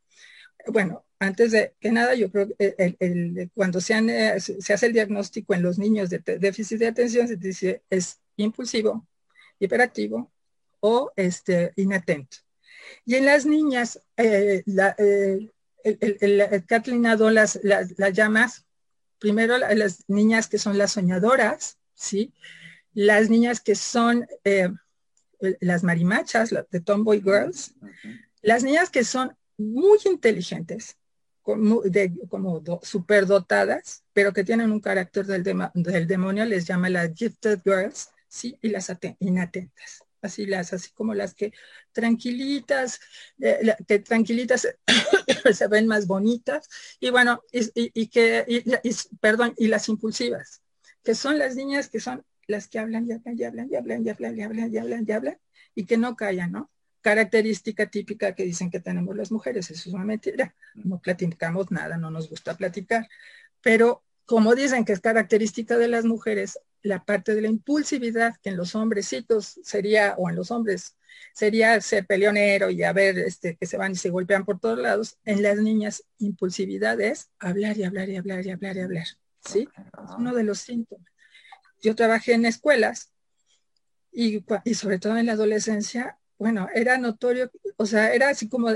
bueno, 0.68 1.06
antes 1.20 1.52
de 1.52 1.74
que 1.80 1.92
nada, 1.92 2.14
yo 2.16 2.32
creo 2.32 2.48
que 2.58 3.50
cuando 3.54 3.82
se, 3.82 3.98
eh, 3.98 4.40
se, 4.40 4.74
hace 4.74 4.86
el 4.86 4.94
diagnóstico 4.94 5.54
en 5.54 5.64
los 5.64 5.80
niños 5.80 6.10
de 6.10 6.20
déficit 6.40 6.80
de 6.80 6.88
atención, 6.88 7.28
se 7.28 7.38
dice 7.38 7.84
es 7.90 8.20
impulsivo, 8.36 9.08
hiperactivo 9.60 10.32
o 10.80 11.12
este, 11.16 11.74
inatento. 11.76 12.38
Y 13.06 13.16
en 13.16 13.26
las 13.26 13.46
niñas, 13.46 14.00
eh, 14.16 14.64
la, 14.66 14.96
eh, 14.98 15.50
el, 15.84 16.66
Kathleen 16.68 17.08
Ado 17.08 17.32
las, 17.32 17.60
las, 17.64 17.96
llamas, 18.14 18.66
primero 19.20 19.58
las 19.58 20.04
niñas 20.08 20.48
que 20.48 20.60
son 20.60 20.78
las 20.78 20.92
soñadoras, 20.92 21.78
¿sí? 21.94 22.34
Las 22.94 23.30
niñas 23.30 23.60
que 23.60 23.76
son 23.76 24.28
las 25.60 25.84
marimachas, 25.84 26.54
de 26.72 26.80
Tomboy 26.80 27.22
Girls, 27.22 27.74
las 28.42 28.64
niñas 28.64 28.90
que 28.90 29.04
son 29.04 29.36
muy 29.58 29.98
inteligentes, 30.06 30.98
como, 31.42 31.82
de, 31.82 32.14
como 32.30 32.62
superdotadas, 32.84 34.04
pero 34.14 34.34
que 34.34 34.44
tienen 34.44 34.72
un 34.72 34.82
carácter 34.82 35.26
del, 35.26 35.44
del 35.44 36.08
demonio, 36.08 36.46
les 36.46 36.66
llama 36.66 36.90
las 36.90 37.14
gifted 37.14 37.62
girls, 37.64 38.10
¿sí? 38.28 38.58
Y 38.62 38.70
las 38.70 38.92
inatentas 39.20 40.04
así 40.22 40.46
las, 40.46 40.74
así 40.74 40.92
como 40.92 41.14
las 41.14 41.34
que 41.34 41.54
tranquilitas, 41.92 43.00
eh, 43.40 43.76
que 43.88 44.00
tranquilitas 44.00 44.68
se 45.54 45.68
ven 45.68 45.88
más 45.88 46.08
bonitas, 46.08 46.70
y 47.00 47.10
bueno, 47.10 47.42
y, 47.52 48.08
que, 48.08 48.64
perdón, 49.20 49.54
y 49.58 49.68
las 49.68 49.90
impulsivas, 49.90 50.62
que 51.04 51.16
son 51.16 51.40
las 51.40 51.56
niñas 51.56 51.90
que 51.90 52.00
son 52.00 52.24
las 52.48 52.68
que 52.68 52.80
hablan 52.80 53.08
y 53.08 53.14
hablan 53.14 53.38
y 53.38 53.44
hablan 53.44 53.70
y 53.72 53.76
hablan 53.76 54.06
y 54.06 54.10
hablan 54.10 54.38
y 54.38 54.44
hablan 54.44 54.74
y 54.74 54.78
hablan 54.78 55.06
y 55.08 55.12
hablan 55.12 55.38
y 55.76 55.86
que 55.86 55.98
no 55.98 56.16
callan, 56.16 56.52
¿no? 56.52 56.72
Característica 57.02 57.86
típica 57.88 58.34
que 58.34 58.44
dicen 58.44 58.72
que 58.72 58.80
tenemos 58.80 59.16
las 59.16 59.32
mujeres, 59.32 59.70
eso 59.70 59.90
es 59.90 59.94
una 59.94 60.06
mentira, 60.06 60.56
no 60.76 61.00
platicamos 61.00 61.72
nada, 61.72 61.98
no 61.98 62.10
nos 62.10 62.30
gusta 62.30 62.56
platicar, 62.58 63.08
pero 63.62 64.04
como 64.26 64.56
dicen 64.56 64.84
que 64.84 64.94
es 64.94 65.00
característica 65.00 65.78
de 65.78 65.88
las 65.88 66.04
mujeres, 66.04 66.60
la 66.82 67.06
parte 67.06 67.34
de 67.34 67.42
la 67.42 67.48
impulsividad, 67.48 68.36
que 68.42 68.50
en 68.50 68.58
los 68.58 68.76
hombrecitos 68.76 69.60
sería, 69.64 70.16
o 70.18 70.30
en 70.30 70.36
los 70.36 70.52
hombres, 70.52 70.98
sería 71.34 71.80
ser 71.82 72.06
peleonero 72.06 72.70
y 72.70 72.84
a 72.84 72.94
ver 72.94 73.18
este, 73.20 73.56
que 73.56 73.66
se 73.66 73.78
van 73.78 73.94
y 73.94 73.96
se 73.96 74.10
golpean 74.10 74.46
por 74.46 74.60
todos 74.60 74.80
lados. 74.80 75.18
En 75.24 75.42
las 75.44 75.58
niñas, 75.58 76.04
impulsividad 76.18 77.00
es 77.00 77.30
hablar 77.40 77.78
y 77.78 77.86
hablar 77.86 78.10
y 78.10 78.18
hablar 78.18 78.46
y 78.46 78.52
hablar 78.52 78.78
y 78.78 78.82
hablar. 78.82 79.08
¿Sí? 79.40 79.68
Es 79.78 80.16
uno 80.18 80.34
de 80.34 80.44
los 80.44 80.60
síntomas. 80.60 81.08
Yo 81.82 81.96
trabajé 81.96 82.34
en 82.34 82.46
escuelas 82.46 83.12
y, 84.12 84.44
y 84.64 84.74
sobre 84.74 85.00
todo 85.00 85.18
en 85.18 85.28
la 85.28 85.34
adolescencia, 85.34 86.20
bueno, 86.38 86.68
era 86.74 86.98
notorio, 86.98 87.52
o 87.78 87.86
sea, 87.86 88.14
era 88.14 88.30
así 88.30 88.48
como 88.48 88.70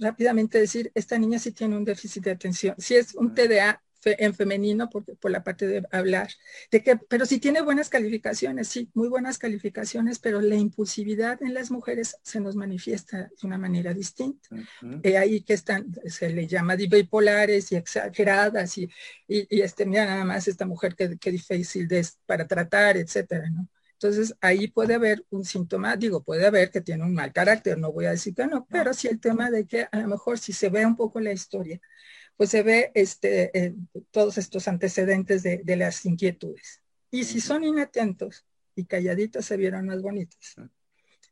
rápidamente 0.00 0.58
decir, 0.58 0.90
esta 0.94 1.18
niña 1.18 1.38
sí 1.38 1.52
tiene 1.52 1.76
un 1.76 1.84
déficit 1.84 2.24
de 2.24 2.30
atención. 2.32 2.74
Si 2.78 2.94
es 2.94 3.14
un 3.14 3.34
TDA, 3.34 3.82
en 4.04 4.34
femenino 4.34 4.90
por, 4.90 5.04
por, 5.16 5.30
la 5.30 5.44
parte 5.44 5.66
de 5.66 5.82
hablar, 5.92 6.28
de 6.70 6.82
que, 6.82 6.96
pero 6.96 7.26
si 7.26 7.38
tiene 7.38 7.62
buenas 7.62 7.88
calificaciones, 7.88 8.68
sí, 8.68 8.90
muy 8.94 9.08
buenas 9.08 9.38
calificaciones, 9.38 10.18
pero 10.18 10.40
la 10.40 10.56
impulsividad 10.56 11.42
en 11.42 11.54
las 11.54 11.70
mujeres 11.70 12.16
se 12.22 12.40
nos 12.40 12.56
manifiesta 12.56 13.30
de 13.40 13.46
una 13.46 13.58
manera 13.58 13.94
distinta. 13.94 14.48
Uh 14.82 15.00
ahí 15.22 15.42
que 15.42 15.52
están, 15.52 15.86
se 16.06 16.30
le 16.30 16.46
llama 16.46 16.74
bipolares 16.74 17.70
y 17.70 17.76
exageradas 17.76 18.78
y, 18.78 18.88
y, 19.28 19.60
este, 19.60 19.84
mira 19.84 20.06
nada 20.06 20.24
más 20.24 20.48
esta 20.48 20.66
mujer 20.66 20.94
que, 20.94 21.18
que 21.18 21.30
difícil 21.30 21.86
de, 21.86 22.06
para 22.26 22.46
tratar, 22.46 22.96
etcétera, 22.96 23.50
¿no? 23.50 23.68
Entonces 24.02 24.34
ahí 24.40 24.66
puede 24.66 24.94
haber 24.94 25.24
un 25.30 25.44
síntoma, 25.44 25.96
digo, 25.96 26.24
puede 26.24 26.44
haber 26.44 26.72
que 26.72 26.80
tiene 26.80 27.04
un 27.04 27.14
mal 27.14 27.32
carácter, 27.32 27.78
no 27.78 27.92
voy 27.92 28.06
a 28.06 28.10
decir 28.10 28.34
que 28.34 28.46
no, 28.48 28.66
pero 28.68 28.92
sí 28.94 29.06
el 29.06 29.20
tema 29.20 29.48
de 29.48 29.64
que 29.64 29.86
a 29.92 29.96
lo 30.00 30.08
mejor 30.08 30.40
si 30.40 30.52
se 30.52 30.70
ve 30.70 30.84
un 30.84 30.96
poco 30.96 31.20
la 31.20 31.30
historia, 31.30 31.80
pues 32.42 32.50
se 32.50 32.64
ve 32.64 32.90
este, 32.94 33.56
eh, 33.56 33.72
todos 34.10 34.36
estos 34.36 34.66
antecedentes 34.66 35.44
de, 35.44 35.76
las 35.76 36.04
inquietudes. 36.04 36.82
Y 37.08 37.22
si 37.22 37.40
son 37.40 37.62
inatentos 37.62 38.44
y 38.74 38.84
calladitas 38.84 39.44
se 39.44 39.56
vieron 39.56 39.86
más 39.86 40.02
bonitas, 40.02 40.56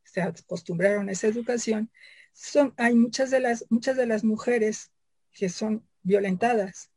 se 0.05 0.23
acostumbraron 0.23 1.09
a 1.09 1.11
esa 1.11 1.27
educación, 1.27 1.91
son, 2.33 2.75
hay 2.77 2.95
muchas 2.95 3.33
de, 3.33 3.41
las, 3.41 3.67
muchas 3.71 3.97
de 3.97 4.07
las 4.07 4.23
mujeres 4.23 4.93
que 5.33 5.49
son 5.49 5.85
violentadas, 6.05 6.93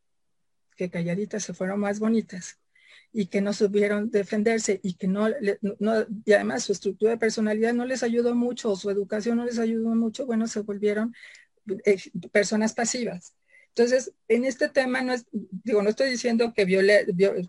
que 0.77 0.91
calladitas 0.91 1.43
se 1.43 1.55
fueron 1.55 1.79
más 1.79 1.99
bonitas 1.99 2.59
y 3.11 3.25
que 3.25 3.41
no 3.41 3.51
supieron 3.51 4.11
defenderse 4.11 4.79
y 4.83 4.93
que 4.93 5.07
no, 5.07 5.27
no, 5.79 6.05
y 6.23 6.33
además 6.33 6.65
su 6.65 6.73
estructura 6.73 7.13
de 7.13 7.17
personalidad 7.17 7.73
no 7.73 7.85
les 7.85 8.03
ayudó 8.03 8.35
mucho 8.35 8.69
o 8.69 8.75
su 8.75 8.91
educación 8.91 9.37
no 9.37 9.45
les 9.45 9.57
ayudó 9.57 9.89
mucho, 9.95 10.27
bueno, 10.27 10.45
se 10.45 10.59
volvieron 10.59 11.15
eh, 11.83 11.97
personas 12.31 12.75
pasivas. 12.75 13.33
Entonces, 13.75 14.13
en 14.27 14.45
este 14.45 14.69
tema, 14.69 15.01
no 15.01 15.13
es, 15.13 15.25
digo, 15.31 15.81
no 15.81 15.89
estoy 15.89 16.11
diciendo 16.11 16.53
que, 16.53 16.63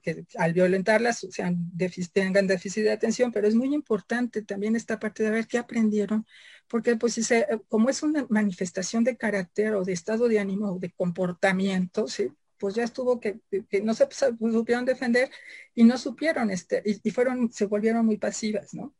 que 0.03 0.27
al 0.39 0.55
violentarlas 0.55 1.27
sean 1.31 1.71
tengan 2.15 2.47
déficit 2.47 2.85
de 2.85 2.93
atención, 2.93 3.31
pero 3.31 3.47
es 3.47 3.55
muy 3.55 3.75
importante 3.75 4.41
también 4.41 4.75
esta 4.75 4.99
parte 4.99 5.23
de 5.23 5.31
ver 5.31 5.47
qué 5.47 5.59
aprendieron, 5.59 6.27
porque 6.67 6.97
pues 6.97 7.13
si 7.13 7.23
se, 7.23 7.47
como 7.69 7.91
es 7.91 8.03
una 8.03 8.27
manifestación 8.31 9.05
de 9.05 9.19
carácter 9.19 9.75
o 9.75 9.85
de 9.85 9.93
estado 9.93 10.27
de 10.27 10.39
ánimo 10.39 10.73
o 10.73 10.79
de 10.79 10.93
comportamiento, 10.93 12.09
¿sí? 12.09 12.33
pues 12.57 12.75
ya 12.75 12.85
estuvo 12.85 13.21
que, 13.21 13.41
que 13.69 13.83
no 13.83 13.93
se 13.93 14.09
supieron 14.11 14.87
defender 14.87 15.31
y 15.75 15.85
no 15.85 15.99
supieron, 15.99 16.51
este, 16.51 16.83
y, 16.87 17.07
y 17.07 17.11
fueron, 17.11 17.53
se 17.53 17.67
volvieron 17.67 18.07
muy 18.07 18.17
pasivas, 18.17 18.73
¿no? 18.73 18.95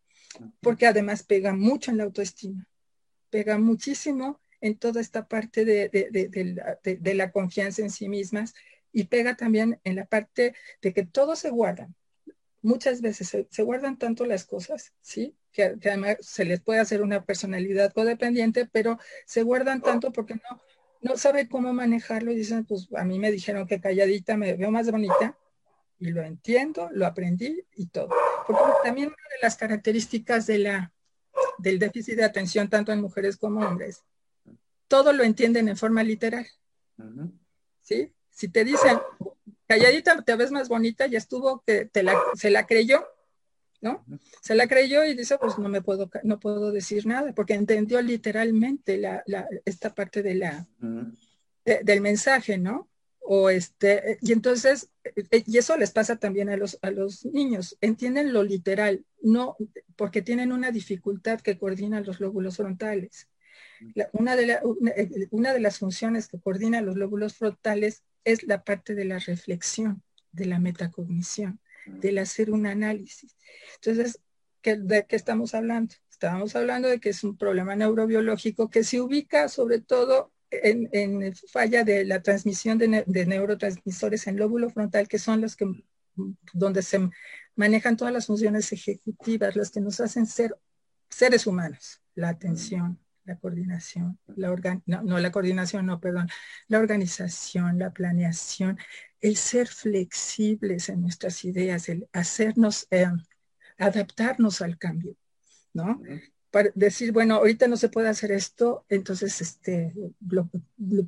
Porque 0.61 0.87
además 0.87 1.23
pega 1.23 1.55
mucho 1.55 1.91
en 1.91 1.97
la 1.97 2.05
autoestima, 2.05 2.69
pega 3.31 3.57
muchísimo 3.57 4.43
en 4.65 4.79
toda 4.79 5.03
esta 5.03 5.29
parte 5.29 5.67
de, 5.67 7.15
la 7.15 7.31
confianza 7.33 7.83
en 7.83 7.91
sí 7.91 8.09
mismas 8.09 8.55
y 8.93 9.05
pega 9.05 9.37
también 9.37 9.79
en 9.85 9.95
la 9.95 10.07
parte 10.07 10.55
de 10.81 10.95
que 10.95 11.05
todo 11.05 11.37
se 11.37 11.51
guardan. 11.51 11.95
Muchas 12.63 13.03
veces 13.03 13.29
se, 13.51 13.63
guardan 13.63 13.99
tanto 13.99 14.25
las 14.25 14.47
cosas, 14.47 14.95
¿sí? 15.03 15.37
Que, 15.53 15.65
además 15.65 16.17
se 16.21 16.47
les 16.47 16.63
puede 16.63 16.81
hacer 16.81 17.03
una 17.03 17.27
personalidad 17.27 17.93
codependiente, 17.93 18.65
pero 18.65 18.99
se 19.27 19.43
guardan 19.43 19.83
tanto 19.83 20.13
porque 20.13 20.37
no, 20.37 20.63
no 21.03 21.19
sabe 21.19 21.47
cómo 21.47 21.75
manejarlo 21.75 22.33
y 22.33 22.37
dicen, 22.37 22.65
pues 22.65 22.89
a 22.97 23.05
mí 23.05 23.19
me 23.19 23.31
dijeron 23.31 23.67
que 23.67 23.83
calladita 23.83 24.39
me 24.39 24.55
veo 24.55 24.71
más 24.71 24.91
bonita 24.91 25.37
y 25.99 26.07
lo 26.11 26.23
entiendo, 26.23 26.89
lo 26.91 27.07
aprendí 27.07 27.67
y 27.77 27.89
todo. 27.89 28.09
Porque 28.47 28.63
también 28.83 29.09
una 29.09 29.17
de 29.17 29.43
las 29.43 29.57
características 29.59 30.47
de 30.47 30.59
la, 30.61 30.93
del 31.59 31.79
déficit 31.79 32.17
de 32.17 32.25
atención 32.25 32.71
tanto 32.71 32.93
en 32.93 33.03
mujeres 33.03 33.37
como 33.37 33.61
hombres 33.61 34.03
todo 34.89 35.13
lo 35.13 35.25
entienden 35.25 35.69
en 35.69 35.77
forma 35.77 36.03
literal. 36.03 36.47
¿Sí? 37.81 38.13
Si 38.31 38.49
te 38.49 38.65
dicen, 38.65 38.99
calladita 39.67 40.23
te 40.23 40.37
ves 40.37 40.51
más 40.51 40.69
bonita, 40.69 41.07
ya 41.07 41.19
estuvo 41.19 41.63
que 41.67 41.87
te 41.87 42.03
la, 42.03 42.17
se 42.35 42.51
la 42.51 42.67
creyó, 42.67 43.05
¿no? 43.81 44.05
Se 44.41 44.55
la 44.55 44.67
creyó 44.67 45.05
y 45.05 45.15
dice, 45.15 45.39
pues 45.39 45.59
no 45.59 45.69
me 45.69 45.83
puedo, 45.83 46.11
no 46.23 46.41
puedo 46.41 46.73
decir 46.73 47.07
nada, 47.07 47.33
porque 47.35 47.55
entendió 47.55 48.01
literalmente 48.01 48.97
la, 48.99 49.23
esta 49.65 49.95
parte 49.95 50.23
de 50.23 50.35
la, 50.35 50.67
del 51.65 52.01
mensaje, 52.01 52.59
¿no? 52.59 52.89
O 53.27 53.49
este, 53.49 54.19
y 54.21 54.33
entonces, 54.33 54.91
eh, 55.05 55.43
y 55.47 55.57
eso 55.57 55.79
les 55.79 55.93
pasa 55.93 56.17
también 56.17 56.51
a 56.51 56.59
los, 56.59 56.79
a 56.83 56.91
los 56.91 57.25
niños, 57.25 57.79
entienden 57.81 58.35
lo 58.35 58.43
literal, 58.43 59.05
no, 59.23 59.57
porque 59.97 60.21
tienen 60.21 60.53
una 60.53 60.71
dificultad 60.71 61.41
que 61.41 61.57
coordina 61.57 62.01
los 62.01 62.21
lóbulos 62.21 62.59
frontales 62.59 63.29
una, 64.13 64.37
de 64.37 64.53
eh, 64.53 65.29
una, 65.31 65.53
de 65.53 65.61
las 65.61 65.79
funciones 65.79 66.29
que 66.29 66.41
coordina 66.41 66.81
los 66.81 66.97
lóbulos 66.97 67.35
frontales 67.35 68.03
es 68.25 68.43
la 68.45 68.65
parte 68.65 68.95
de 68.95 69.05
la 69.05 69.19
reflexión, 69.19 70.03
de 70.33 70.47
la 70.47 70.59
metacognición, 70.59 71.61
del 71.87 72.19
hacer 72.19 72.51
un 72.51 72.67
análisis. 72.67 73.37
Entonces, 73.77 74.21
¿de 74.63 75.07
qué 75.07 75.17
estamos 75.17 75.55
hablando? 75.55 75.95
Estábamos 76.11 76.57
hablando 76.57 76.89
de 76.89 77.01
que 77.01 77.11
es 77.11 77.25
un 77.25 77.37
problema 77.37 77.77
neurobiológico 77.77 78.71
que 78.71 78.85
se 78.85 79.01
ubica 79.01 79.49
sobre 79.49 79.81
todo 79.81 80.33
en, 80.51 81.35
falla 81.35 81.85
de 81.85 82.05
la 82.05 82.23
transmisión 82.23 82.79
de, 82.79 83.05
de, 83.07 83.27
neurotransmisores 83.27 84.27
en 84.27 84.37
lóbulo 84.37 84.71
frontal, 84.71 85.09
que 85.09 85.19
son 85.19 85.41
los 85.41 85.57
que 85.57 85.67
donde 86.53 86.83
se 86.83 87.11
manejan 87.57 87.97
todas 87.97 88.13
las 88.13 88.27
funciones 88.27 88.73
ejecutivas, 88.73 89.57
las 89.57 89.71
que 89.71 89.81
nos 89.81 90.01
hacen 90.01 90.27
ser 90.27 90.57
seres 91.09 91.47
humanos, 91.47 92.01
la 92.15 92.31
atención, 92.31 92.99
la 93.25 93.37
coordinación, 93.37 94.19
la 94.37 94.51
organ 94.51 94.83
no, 94.87 95.19
la 95.19 95.33
coordinación, 95.33 95.87
no, 95.87 96.01
perdón, 96.01 96.29
la 96.69 96.79
organización, 96.79 97.79
la 97.79 97.93
planeación, 97.93 98.79
el 99.21 99.37
ser 99.37 99.69
flexibles 99.69 100.89
en 100.89 101.01
nuestras 101.03 101.45
ideas, 101.45 101.89
el 101.89 102.09
hacernos, 102.13 102.87
eh, 102.91 103.07
adaptarnos 103.79 104.61
al 104.61 104.79
cambio, 104.79 105.17
¿no? 105.73 106.01
Para 106.51 106.71
decir, 106.75 107.11
bueno, 107.11 107.37
ahorita 107.37 107.67
no 107.67 107.77
se 107.77 107.89
puede 107.89 108.09
hacer 108.09 108.31
esto, 108.31 108.85
entonces 108.89 109.41
este, 109.41 109.93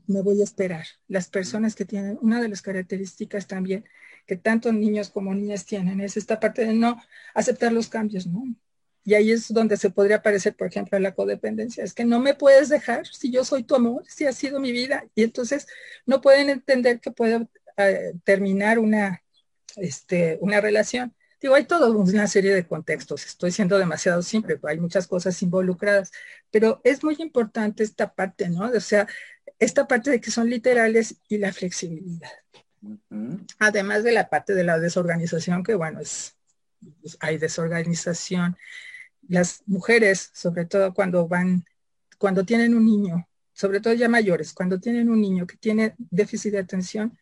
me 0.07 0.23
voy 0.23 0.41
a 0.41 0.45
esperar. 0.45 0.87
Las 1.07 1.29
personas 1.29 1.75
que 1.75 1.85
tienen, 1.85 2.19
una 2.21 2.41
de 2.41 2.49
las 2.49 2.63
características 2.63 3.47
también 3.47 3.85
que 4.27 4.37
tanto 4.37 4.73
niños 4.73 5.11
como 5.11 5.35
niñas 5.35 5.65
tienen 5.65 6.01
es 6.01 6.17
esta 6.17 6.41
parte 6.41 6.65
de 6.65 6.75
no 6.75 7.01
aceptar 7.33 7.73
los 7.73 7.89
cambios, 7.89 8.27
¿no? 8.27 8.43
Y 9.07 9.15
ahí 9.15 9.31
es 9.31 9.55
donde 9.55 9.77
se 9.77 9.91
podría 9.91 10.17
aparecer, 10.17 10.57
por 10.57 10.67
ejemplo, 10.67 10.99
la 10.99 11.15
codependencia. 11.15 11.85
Es 11.85 11.95
que 11.95 12.05
no 12.05 12.19
me 12.19 12.35
puedes 12.35 12.69
dejar 12.69 13.07
si 13.07 13.31
yo 13.31 13.45
soy 13.45 13.63
tu 13.63 13.77
amor, 13.77 14.03
si 14.09 14.27
ha 14.27 14.33
sido 14.33 14.59
mi 14.59 14.73
vida. 14.73 15.07
Y 15.15 15.23
entonces 15.23 15.69
no 16.07 16.21
pueden 16.21 16.51
entender 16.51 16.99
que 16.99 17.13
puedo 17.13 17.49
eh, 17.77 18.15
terminar 18.25 18.81
una, 18.81 19.23
este, 19.77 20.39
una 20.41 20.61
relación. 20.61 21.15
Digo, 21.41 21.55
hay 21.55 21.67
toda 21.67 21.89
una 21.89 22.27
serie 22.27 22.53
de 22.53 22.67
contextos. 22.67 23.25
Estoy 23.25 23.53
siendo 23.53 23.79
demasiado 23.79 24.23
simple, 24.23 24.59
hay 24.65 24.81
muchas 24.81 25.07
cosas 25.07 25.41
involucradas. 25.41 26.11
Pero 26.51 26.81
es 26.83 27.05
muy 27.05 27.15
importante 27.21 27.85
esta 27.85 28.13
parte, 28.13 28.49
¿no? 28.49 28.69
O 28.71 28.81
sea, 28.81 29.07
esta 29.61 29.87
parte 29.87 30.11
de 30.11 30.21
que 30.21 30.33
son 30.33 30.51
literales 30.51 31.15
y 31.29 31.39
la 31.39 31.53
flexibilidad. 31.53 32.33
Además 33.61 34.03
de 34.03 34.11
la 34.11 34.29
parte 34.29 34.53
de 34.53 34.65
la 34.65 34.81
desorganización, 34.81 35.63
que 35.63 35.77
bueno, 35.77 36.01
es, 36.01 36.35
pues, 37.03 37.17
hay 37.21 37.39
desorganización 37.39 38.57
las 39.29 39.63
mujeres, 39.67 40.31
sobre 40.35 40.65
todo 40.65 40.95
cuando 40.95 41.29
van, 41.29 41.65
cuando 42.19 42.45
tienen 42.45 42.75
un 42.75 42.85
niño, 42.85 43.29
sobre 43.53 43.81
todo 43.81 43.95
ya 43.95 44.09
mayores, 44.09 44.53
cuando 44.53 44.79
tienen 44.79 45.09
un 45.09 45.21
niño 45.21 45.47
que 45.47 45.57
tiene 45.57 45.95
déficit 45.99 46.53
de 46.53 46.59
atención, 46.59 47.19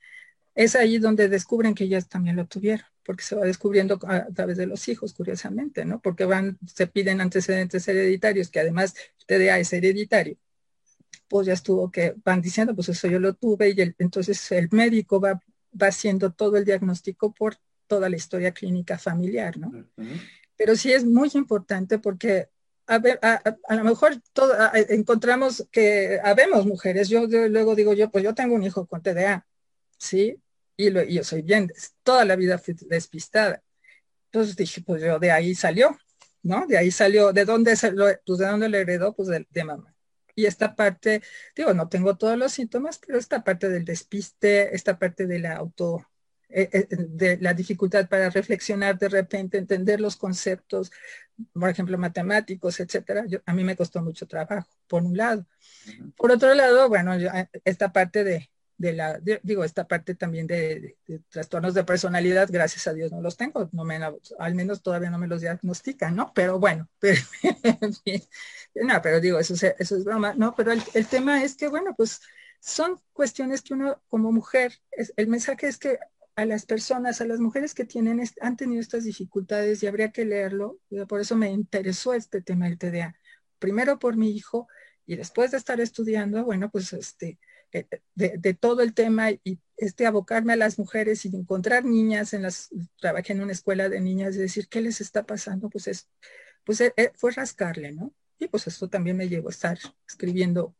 es 0.54 0.76
ahí 0.76 0.98
donde 0.98 1.28
descubren 1.28 1.74
que 1.74 1.84
ellas 1.84 2.08
también 2.08 2.36
lo 2.36 2.46
tuvieron, 2.46 2.86
porque 3.04 3.24
se 3.24 3.34
va 3.34 3.44
descubriendo 3.44 3.98
a, 4.06 4.26
través 4.26 4.56
de 4.56 4.66
los 4.66 4.86
hijos, 4.88 5.12
curiosamente, 5.12 5.84
¿no? 5.84 6.00
Porque 6.00 6.24
van, 6.24 6.58
se 6.66 6.86
piden 6.86 7.20
antecedentes 7.20 7.86
hereditarios, 7.88 8.50
que 8.50 8.60
además 8.60 8.94
TDA 9.26 9.58
es 9.58 9.72
hereditario. 9.72 10.36
Pues 11.28 11.46
ya 11.46 11.54
estuvo 11.54 11.90
que 11.90 12.14
van 12.24 12.40
diciendo, 12.40 12.74
pues 12.74 12.88
eso 12.88 13.08
yo 13.08 13.18
lo 13.18 13.34
tuve, 13.34 13.70
y 13.70 13.94
entonces 13.98 14.52
el 14.52 14.68
médico 14.70 15.20
va 15.20 15.40
haciendo 15.80 16.32
todo 16.32 16.56
el 16.56 16.64
diagnóstico 16.64 17.32
por 17.32 17.56
toda 17.86 18.08
la 18.08 18.16
historia 18.16 18.52
clínica 18.52 18.98
familiar, 18.98 19.58
¿no? 19.58 19.86
Pero 20.56 20.76
sí 20.76 20.92
es 20.92 21.04
muy 21.04 21.30
importante 21.34 21.98
porque 21.98 22.48
a, 22.86 22.98
ver, 22.98 23.18
a, 23.22 23.74
lo 23.76 23.84
mejor 23.84 24.20
todo, 24.32 24.54
encontramos 24.88 25.66
que 25.70 26.20
habemos 26.22 26.66
mujeres. 26.66 27.08
Yo, 27.08 27.26
luego 27.26 27.74
digo 27.74 27.92
yo, 27.94 28.10
pues 28.10 28.24
yo 28.24 28.34
tengo 28.34 28.54
un 28.54 28.62
hijo 28.62 28.86
con 28.86 29.02
TDA, 29.02 29.46
¿sí? 29.98 30.36
Y, 30.76 30.90
lo, 30.90 31.02
yo 31.02 31.24
soy 31.24 31.42
bien, 31.42 31.72
toda 32.02 32.24
la 32.24 32.36
vida 32.36 32.58
fui 32.58 32.74
despistada. 32.88 33.62
Entonces 34.26 34.56
dije, 34.56 34.82
pues 34.82 35.02
yo 35.02 35.18
de 35.18 35.30
ahí 35.30 35.54
salió, 35.54 35.96
¿no? 36.42 36.66
De 36.66 36.76
ahí 36.78 36.90
salió, 36.90 37.32
¿de 37.32 37.44
dónde, 37.44 37.74
pues 38.26 38.38
de 38.38 38.46
dónde 38.46 38.68
le 38.68 38.80
heredó? 38.80 39.14
Pues 39.14 39.28
de, 39.28 39.46
de 39.50 39.64
mamá. 39.64 39.94
Y 40.36 40.46
esta 40.46 40.74
parte, 40.74 41.22
digo, 41.54 41.74
no 41.74 41.88
tengo 41.88 42.16
todos 42.16 42.36
los 42.36 42.52
síntomas, 42.52 42.98
pero 42.98 43.18
esta 43.18 43.44
parte 43.44 43.68
del 43.68 43.84
despiste, 43.84 44.74
esta 44.74 44.98
parte 44.98 45.26
de 45.26 45.38
la 45.38 45.56
auto 45.56 46.04
eh, 46.56 46.68
eh, 46.72 46.86
de 46.88 47.36
la 47.38 47.52
dificultad 47.52 48.08
para 48.08 48.30
reflexionar 48.30 48.96
de 48.96 49.08
repente, 49.08 49.58
entender 49.58 50.00
los 50.00 50.14
conceptos, 50.14 50.92
por 51.52 51.68
ejemplo, 51.68 51.98
matemáticos, 51.98 52.78
etcétera. 52.78 53.24
a 53.44 53.52
mí 53.52 53.64
me 53.64 53.74
costó 53.74 54.00
mucho 54.02 54.28
trabajo, 54.28 54.68
por 54.86 55.02
un 55.02 55.16
lado. 55.16 55.44
Por 56.16 56.30
otro 56.30 56.54
lado, 56.54 56.88
bueno, 56.88 57.12
eh, 57.14 57.48
esta 57.64 57.92
parte 57.92 58.22
de, 58.22 58.48
la, 58.78 59.18
digo, 59.42 59.64
esta 59.64 59.88
parte 59.88 60.14
también 60.14 60.46
de, 60.46 60.96
trastornos 61.28 61.74
de 61.74 61.82
personalidad, 61.82 62.48
gracias 62.48 62.86
a 62.86 62.92
Dios 62.92 63.10
no 63.10 63.20
los 63.20 63.36
tengo, 63.36 63.68
no 63.72 63.84
me, 63.84 63.98
al 64.38 64.54
menos 64.54 64.80
todavía 64.80 65.10
no 65.10 65.18
me 65.18 65.26
los 65.26 65.40
diagnostican, 65.40 66.14
¿no? 66.14 66.30
Pero 66.36 66.60
bueno, 66.60 66.88
no, 68.76 69.02
pero 69.02 69.20
digo, 69.20 69.40
eso, 69.40 69.54
eso 69.54 69.96
es 69.96 70.04
broma, 70.04 70.34
¿no? 70.34 70.54
Pero 70.54 70.70
el, 70.70 70.82
el 70.94 71.06
tema 71.08 71.42
es 71.42 71.56
que, 71.56 71.66
bueno, 71.66 71.94
pues 71.96 72.20
son 72.64 72.98
cuestiones 73.12 73.60
que 73.60 73.74
uno 73.74 74.00
como 74.08 74.32
mujer, 74.32 74.72
es, 74.90 75.12
el 75.16 75.26
mensaje 75.26 75.66
es 75.66 75.76
que 75.76 75.98
a 76.36 76.44
las 76.46 76.66
personas, 76.66 77.20
a 77.20 77.26
las 77.26 77.40
mujeres 77.40 77.74
que 77.74 77.84
tienen, 77.84 78.22
han 78.40 78.56
tenido 78.56 78.80
estas 78.80 79.04
dificultades 79.04 79.82
y 79.82 79.86
habría 79.86 80.10
que 80.10 80.24
leerlo. 80.24 80.78
Por 81.08 81.20
eso 81.20 81.36
me 81.36 81.50
interesó 81.50 82.14
este 82.14 82.42
tema 82.42 82.66
del 82.66 82.78
TDA. 82.78 83.16
Primero 83.58 83.98
por 83.98 84.16
mi 84.16 84.30
hijo 84.30 84.68
y 85.06 85.16
después 85.16 85.50
de 85.50 85.58
estar 85.58 85.80
estudiando, 85.80 86.44
bueno, 86.44 86.70
pues 86.70 86.92
este, 86.92 87.38
eh, 87.72 87.86
de, 88.14 88.54
todo 88.54 88.82
el 88.82 88.94
tema 88.94 89.32
y 89.32 89.58
este 89.76 90.06
abocarme 90.06 90.52
a 90.52 90.56
las 90.56 90.78
mujeres 90.78 91.24
y 91.24 91.34
encontrar 91.34 91.84
niñas 91.84 92.32
en 92.32 92.42
las, 92.42 92.70
trabajé 93.00 93.32
en 93.32 93.42
una 93.42 93.52
escuela 93.52 93.88
de 93.88 94.00
niñas 94.00 94.36
y 94.36 94.38
decir, 94.38 94.68
¿qué 94.68 94.80
les 94.80 95.00
está 95.00 95.24
pasando? 95.26 95.68
Pues 95.68 95.88
es, 95.88 96.08
pues 96.64 96.80
eh, 96.80 96.94
eh, 96.96 97.10
fue 97.14 97.32
rascarle, 97.32 97.92
¿no? 97.92 98.14
Y 98.38 98.46
pues 98.48 98.66
esto 98.68 98.88
también 98.88 99.16
me 99.16 99.28
llevó 99.28 99.48
a 99.48 99.50
estar 99.50 99.78
escribiendo, 100.08 100.76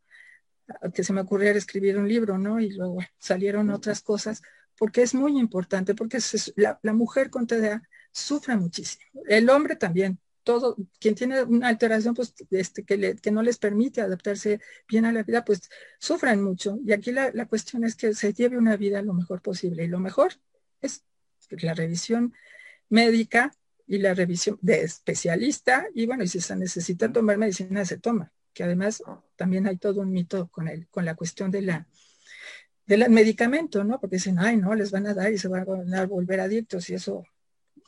que 0.95 1.05
se 1.05 1.13
me 1.13 1.21
ocurriera 1.21 1.59
escribir 1.59 1.99
un 1.99 2.09
libro, 2.09 2.39
¿no? 2.39 2.61
Y 2.61 2.71
luego 2.71 2.99
salieron 3.19 3.71
otras 3.71 4.01
cosas, 4.01 4.43
porque 4.79 5.03
es 5.03 5.15
muy 5.15 5.39
importante, 5.39 5.95
porque 5.95 6.19
la, 6.57 6.79
mujer 6.93 7.31
con 7.31 7.47
TDA 7.47 7.83
sufre 8.13 8.57
muchísimo. 8.57 9.05
El 9.29 9.49
hombre 9.51 9.77
también, 9.77 10.19
todo, 10.43 10.77
quien 11.01 11.15
tiene 11.15 11.43
una 11.43 11.69
alteración 11.69 12.15
pues, 12.15 12.35
este, 12.51 12.85
que, 12.85 13.31
no 13.31 13.43
les 13.43 13.59
permite 13.59 14.01
adaptarse 14.01 14.61
bien 14.89 15.05
a 15.05 15.13
la 15.13 15.23
vida, 15.23 15.45
pues 15.45 15.69
sufren 15.99 16.43
mucho. 16.43 16.79
Y 16.85 16.93
aquí 16.93 17.13
la, 17.13 17.31
la, 17.33 17.47
cuestión 17.47 17.85
es 17.85 17.97
que 17.97 18.15
se 18.15 18.33
lleve 18.33 18.59
una 18.59 18.77
vida 18.77 19.03
lo 19.03 19.15
mejor 19.15 19.43
posible. 19.43 19.85
Y 19.85 19.89
lo 19.89 20.01
mejor 20.01 20.35
es 20.81 21.05
la 21.51 21.75
revisión 21.75 22.35
médica 22.89 23.55
y 23.87 23.99
la 23.99 24.15
revisión 24.15 24.59
de 24.61 24.83
especialista. 24.83 25.87
Y 25.95 26.07
bueno, 26.07 26.25
y 26.25 26.29
si 26.29 26.41
se 26.41 26.57
necesita 26.57 27.13
tomar 27.13 27.39
medicina, 27.39 27.85
se 27.85 27.99
toma. 27.99 28.33
Que 28.53 28.65
además 28.65 29.03
también 29.37 29.67
hay 29.67 29.79
todo 29.79 30.01
un 30.03 30.13
mito 30.13 30.49
con, 30.49 30.69
el, 30.69 30.87
con 30.89 31.05
la 31.05 31.15
cuestión 31.15 31.51
de 31.51 31.63
la 31.63 31.89
del 32.87 33.09
medicamento, 33.11 33.83
¿no? 33.85 33.99
Porque 34.01 34.17
dicen, 34.17 34.39
ay, 34.39 34.57
no, 34.57 34.75
les 34.75 34.91
van 34.91 35.07
a 35.07 35.15
dar 35.15 35.33
y 35.33 35.39
se 35.39 35.49
van 35.49 35.67
a 35.95 36.07
volver 36.07 36.41
adictos 36.41 36.89
y 36.91 36.95
eso 36.95 37.25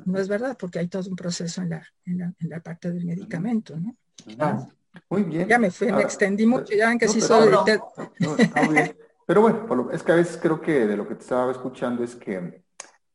no 0.04 0.18
es 0.18 0.28
verdad 0.28 0.56
porque 0.58 0.78
hay 0.78 0.88
todo 0.88 1.08
un 1.08 1.16
proceso 1.16 1.62
en 1.62 1.70
la, 1.70 1.82
en 2.04 2.34
la, 2.40 2.60
parte 2.60 2.90
del 2.90 3.04
medicamento, 3.04 3.78
¿no? 3.78 3.96
Ah, 4.38 4.66
muy 5.08 5.24
bien. 5.24 5.48
Ya 5.48 5.58
me 5.58 5.70
fui, 5.70 5.90
me 5.92 6.02
extendí 6.02 6.46
mucho, 6.46 6.74
ya 6.74 6.88
ven 6.88 6.98
que 6.98 7.08
sí 7.08 7.20
soy... 7.20 7.50
Pero 9.26 9.40
bueno, 9.40 9.90
es 9.90 10.04
que 10.04 10.12
a 10.12 10.16
veces 10.16 10.38
creo 10.40 10.60
que 10.60 10.86
de 10.86 10.96
lo 10.96 11.08
que 11.08 11.16
te 11.16 11.22
estaba 11.22 11.50
escuchando 11.50 12.04
es 12.04 12.14
que 12.14 12.62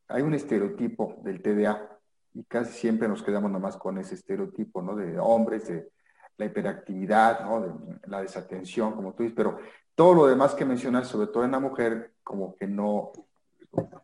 hay 0.09 0.21
un 0.21 0.33
estereotipo 0.33 1.21
del 1.23 1.41
TDA 1.41 1.99
y 2.33 2.43
casi 2.43 2.73
siempre 2.73 3.07
nos 3.07 3.23
quedamos 3.23 3.49
nomás 3.49 3.77
con 3.77 3.97
ese 3.97 4.15
estereotipo, 4.15 4.81
¿no? 4.81 4.95
De 4.95 5.17
hombres, 5.19 5.69
de 5.69 5.89
la 6.37 6.45
hiperactividad, 6.45 7.45
¿no? 7.45 7.61
De 7.61 7.99
la 8.07 8.21
desatención, 8.21 8.93
como 8.93 9.13
tú 9.13 9.23
dices, 9.23 9.35
pero 9.37 9.59
todo 9.95 10.13
lo 10.13 10.27
demás 10.27 10.55
que 10.55 10.65
mencionas, 10.65 11.07
sobre 11.07 11.27
todo 11.27 11.43
en 11.43 11.51
la 11.51 11.59
mujer, 11.59 12.13
como 12.23 12.55
que 12.55 12.67
no, 12.67 13.11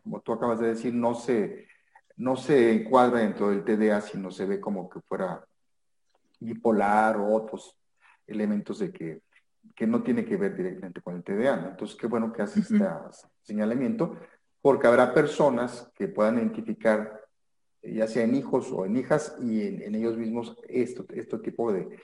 como 0.02 0.20
tú 0.20 0.32
acabas 0.32 0.60
de 0.60 0.68
decir, 0.68 0.94
no 0.94 1.14
se, 1.14 1.66
no 2.16 2.36
se 2.36 2.72
encuadra 2.72 3.20
dentro 3.20 3.50
del 3.50 3.64
TDA, 3.64 4.00
sino 4.00 4.30
se 4.30 4.46
ve 4.46 4.60
como 4.60 4.88
que 4.88 5.00
fuera 5.00 5.44
bipolar 6.40 7.16
o 7.16 7.34
otros 7.34 7.76
elementos 8.26 8.78
de 8.78 8.92
que, 8.92 9.22
que 9.74 9.86
no 9.86 10.02
tiene 10.02 10.24
que 10.24 10.36
ver 10.36 10.56
directamente 10.56 11.00
con 11.00 11.16
el 11.16 11.24
TDA. 11.24 11.68
Entonces, 11.70 11.96
qué 11.96 12.06
bueno 12.06 12.32
que 12.32 12.42
haces 12.42 12.70
este 12.70 12.84
señalamiento, 13.42 14.16
porque 14.60 14.86
habrá 14.86 15.14
personas 15.14 15.90
que 15.94 16.08
puedan 16.08 16.38
identificar, 16.38 17.24
ya 17.82 18.06
sea 18.06 18.24
en 18.24 18.34
hijos 18.34 18.70
o 18.72 18.84
en 18.84 18.96
hijas, 18.96 19.36
y 19.40 19.66
en, 19.66 19.94
ellos 19.94 20.16
mismos, 20.16 20.56
esto, 20.68 21.06
este 21.10 21.38
tipo 21.38 21.72
de 21.72 21.98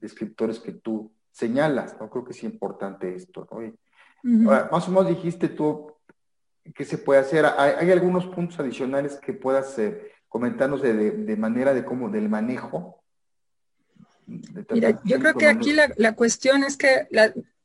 descriptores 0.00 0.58
que 0.58 0.72
tú 0.72 1.12
señalas, 1.38 1.96
¿no? 2.00 2.10
Creo 2.10 2.24
que 2.24 2.32
es 2.32 2.42
importante 2.42 3.14
esto, 3.14 3.46
¿no? 3.50 3.72
más 4.72 4.88
o 4.88 4.90
menos 4.90 5.06
dijiste 5.06 5.48
tú 5.48 5.92
que 6.74 6.84
se 6.84 6.98
puede 6.98 7.20
hacer. 7.20 7.46
¿Hay, 7.46 7.90
algunos 7.92 8.26
puntos 8.26 8.58
adicionales 8.58 9.16
que 9.16 9.32
puedas 9.32 9.78
eh, 9.78 10.10
comentarnos 10.28 10.82
de, 10.82 11.36
manera 11.38 11.72
de 11.72 11.84
cómo, 11.84 12.08
del 12.08 12.28
manejo? 12.28 13.00
Mira, 14.26 15.00
yo 15.04 15.20
creo 15.20 15.34
que 15.34 15.46
aquí 15.46 15.72
la, 15.72 16.14
cuestión 16.14 16.64
es 16.64 16.76
que 16.76 17.06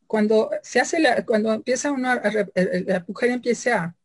cuando 0.05 0.51
se 0.61 0.79
hace 0.79 0.99
la, 0.99 1.25
cuando 1.25 1.51
empieza 1.51 1.91
uno 1.91 2.11
a, 2.11 2.21
la 2.23 3.03
mujer 3.07 3.31
empieza 3.31 3.83
a 3.83 3.95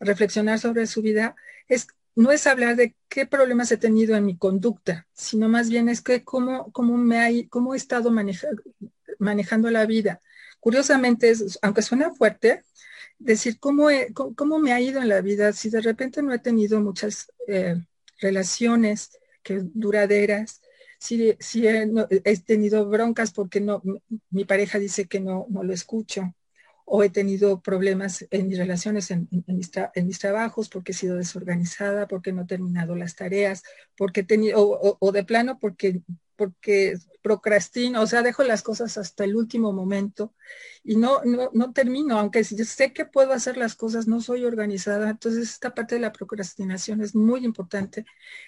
reflexionar 0.00 0.58
sobre 0.58 0.86
su 0.86 1.02
vida, 1.02 1.36
es 1.68 1.86
no 2.14 2.30
es 2.30 2.46
hablar 2.46 2.76
de 2.76 2.94
qué 3.08 3.26
problemas 3.26 3.72
he 3.72 3.76
tenido 3.76 4.16
en 4.16 4.26
mi 4.26 4.36
conducta, 4.36 5.06
sino 5.12 5.48
más 5.48 5.68
bien 5.68 5.88
es 5.88 6.00
que 6.00 6.24
cómo, 6.24 6.70
cómo 6.72 6.96
me 6.96 7.18
hay, 7.18 7.48
cómo 7.48 7.74
he 7.74 7.76
estado 7.76 8.10
manejando, 9.18 9.70
la 9.70 9.86
vida. 9.86 10.20
Curiosamente, 10.60 11.32
aunque 11.62 11.82
suena 11.82 12.12
fuerte, 12.14 12.64
decir 13.18 13.58
cómo, 13.58 13.88
cómo, 14.36 14.58
me 14.58 14.72
ha 14.72 14.80
ido 14.80 15.00
en 15.00 15.08
la 15.08 15.20
vida 15.20 15.52
si 15.52 15.70
de 15.70 15.80
repente 15.80 16.22
no 16.22 16.32
he 16.32 16.38
tenido 16.38 16.80
muchas 16.80 17.32
eh, 17.48 17.76
relaciones 18.20 19.18
que 19.42 19.60
duraderas, 19.62 20.60
si, 20.98 21.34
si 21.40 21.66
he, 21.66 21.88
tenido 22.46 22.88
broncas 22.88 23.32
porque 23.32 23.60
no, 23.60 23.82
mi 24.30 24.44
pareja 24.44 24.78
dice 24.78 25.06
que 25.06 25.20
no, 25.20 25.46
no 25.50 25.62
lo 25.64 25.72
escucho, 25.72 26.34
o 26.84 27.02
he 27.02 27.10
tenido 27.10 27.60
problemas 27.60 28.26
en 28.30 28.48
mis 28.48 28.58
relaciones, 28.58 29.10
en, 29.10 29.28
mis, 29.46 30.18
trabajos, 30.18 30.68
porque 30.68 30.92
he 30.92 30.94
sido 30.94 31.16
desorganizada, 31.16 32.06
porque 32.06 32.32
no 32.32 32.42
he 32.42 32.46
terminado 32.46 32.96
las 32.96 33.16
tareas, 33.16 33.62
porque 33.96 34.20
he 34.20 34.24
tenido, 34.24 34.58
o, 34.58 35.12
de 35.12 35.24
plano 35.24 35.58
porque, 35.58 36.02
porque 36.36 36.96
procrastino, 37.22 38.02
o 38.02 38.06
sea, 38.06 38.22
dejo 38.22 38.42
las 38.42 38.62
cosas 38.62 38.98
hasta 38.98 39.24
el 39.24 39.36
último 39.36 39.72
momento 39.72 40.34
y 40.82 40.96
no, 40.96 41.22
no, 41.24 41.50
no 41.52 41.72
termino, 41.72 42.18
aunque 42.18 42.42
yo 42.42 42.64
sé 42.64 42.92
que 42.92 43.06
puedo 43.06 43.32
hacer 43.32 43.56
las 43.56 43.76
cosas, 43.76 44.08
no 44.08 44.20
soy 44.20 44.44
organizada. 44.44 45.10
Entonces, 45.10 45.50
esta 45.50 45.74
parte 45.74 45.94
de 45.94 46.00
la 46.00 46.12
procrastinación 46.12 47.00
es 47.00 47.14
muy 47.14 47.44
importante. 47.44 48.04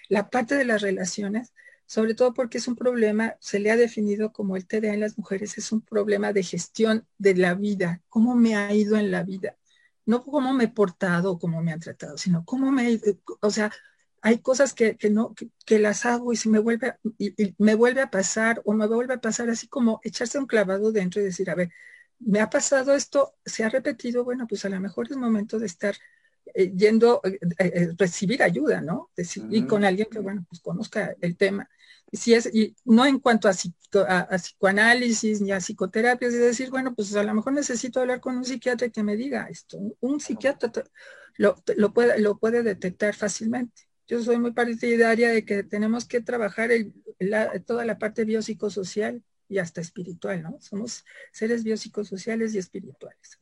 La 0.09 0.29
parte 0.29 0.55
de 0.55 0.65
las 0.65 0.81
relaciones, 0.81 1.53
sobre 1.85 2.15
todo 2.15 2.33
porque 2.33 2.57
es 2.57 2.67
un 2.67 2.75
problema, 2.75 3.35
se 3.39 3.59
le 3.59 3.71
ha 3.71 3.77
definido 3.77 4.31
como 4.31 4.55
el 4.55 4.65
TDA 4.65 4.93
en 4.93 4.99
las 5.01 5.17
mujeres, 5.17 5.57
es 5.57 5.71
un 5.71 5.81
problema 5.81 6.33
de 6.33 6.43
gestión 6.43 7.05
de 7.17 7.35
la 7.35 7.53
vida, 7.53 8.01
cómo 8.09 8.35
me 8.35 8.55
ha 8.55 8.73
ido 8.73 8.97
en 8.97 9.11
la 9.11 9.23
vida, 9.23 9.57
no 10.05 10.23
cómo 10.23 10.53
me 10.53 10.65
he 10.65 10.67
portado 10.69 11.33
o 11.33 11.39
cómo 11.39 11.61
me 11.61 11.71
han 11.71 11.79
tratado, 11.79 12.17
sino 12.17 12.43
cómo 12.45 12.71
me, 12.71 12.91
ido, 12.91 13.13
o 13.41 13.51
sea, 13.51 13.71
hay 14.21 14.39
cosas 14.39 14.73
que, 14.73 14.97
no, 15.11 15.35
que, 15.65 15.79
las 15.79 16.05
hago 16.05 16.33
y 16.33 16.35
se 16.35 16.49
me 16.49 16.57
vuelve, 16.57 16.95
y, 17.19 17.53
me 17.59 17.75
vuelve 17.75 18.01
a 18.01 18.09
pasar 18.09 18.59
o 18.65 18.73
me 18.73 18.87
vuelve 18.87 19.13
a 19.13 19.21
pasar 19.21 19.49
así 19.51 19.67
como 19.67 19.99
echarse 20.03 20.39
un 20.39 20.47
clavado 20.47 20.91
dentro 20.91 21.21
y 21.21 21.25
decir, 21.25 21.49
a 21.51 21.55
ver, 21.55 21.71
me 22.19 22.39
ha 22.39 22.49
pasado 22.49 22.95
esto, 22.95 23.35
se 23.45 23.63
ha 23.63 23.69
repetido, 23.69 24.23
bueno, 24.23 24.47
pues 24.47 24.65
a 24.65 24.69
lo 24.69 24.79
mejor 24.79 25.07
es 25.11 25.17
momento 25.17 25.59
de 25.59 25.67
estar 25.67 25.95
eh, 26.53 26.71
yendo, 26.75 27.21
eh, 27.23 27.39
eh, 27.59 27.89
recibir 27.97 28.41
ayuda, 28.41 28.81
¿no? 28.81 29.11
Y 29.49 29.67
con 29.67 29.83
alguien 29.83 30.07
que, 30.09 30.19
bueno, 30.19 30.45
pues 30.49 30.61
conozca 30.61 31.15
el 31.21 31.35
tema. 31.37 31.69
Si 32.11 32.33
es, 32.33 32.49
y 32.53 32.75
no 32.85 33.05
en 33.05 33.19
cuanto 33.19 33.49
a, 33.49 33.53
psicoanálisis 34.37 35.41
ni 35.41 35.51
a 35.51 35.59
psicoterapia, 35.59 36.27
es 36.27 36.33
decir, 36.33 36.69
bueno, 36.69 36.93
pues 36.95 37.15
a 37.15 37.23
lo 37.23 37.33
mejor 37.33 37.53
necesito 37.53 37.99
hablar 37.99 38.19
con 38.19 38.37
un 38.37 38.45
psiquiatra 38.45 38.89
que 38.89 39.03
me 39.03 39.15
diga 39.15 39.47
esto. 39.49 39.77
Un 39.99 40.19
psiquiatra 40.19 40.71
lo, 41.37 41.55
lo, 41.75 41.93
puede, 41.93 42.19
lo 42.19 42.37
puede 42.37 42.63
detectar 42.63 43.15
fácilmente. 43.15 43.83
Yo 44.07 44.21
soy 44.21 44.37
muy 44.37 44.51
partidaria 44.51 45.29
de 45.29 45.45
que 45.45 45.63
tenemos 45.63 46.05
que 46.05 46.21
trabajar 46.21 46.69
toda 47.65 47.85
la 47.85 47.97
parte 47.97 48.23
biopsicosocial 48.23 49.23
y 49.47 49.57
hasta 49.57 49.81
espiritual, 49.81 50.43
¿no? 50.43 50.57
Somos 50.61 51.03
seres 51.31 51.63
biopsicosociales 51.63 52.53
y 52.53 52.59
espirituales 52.59 53.37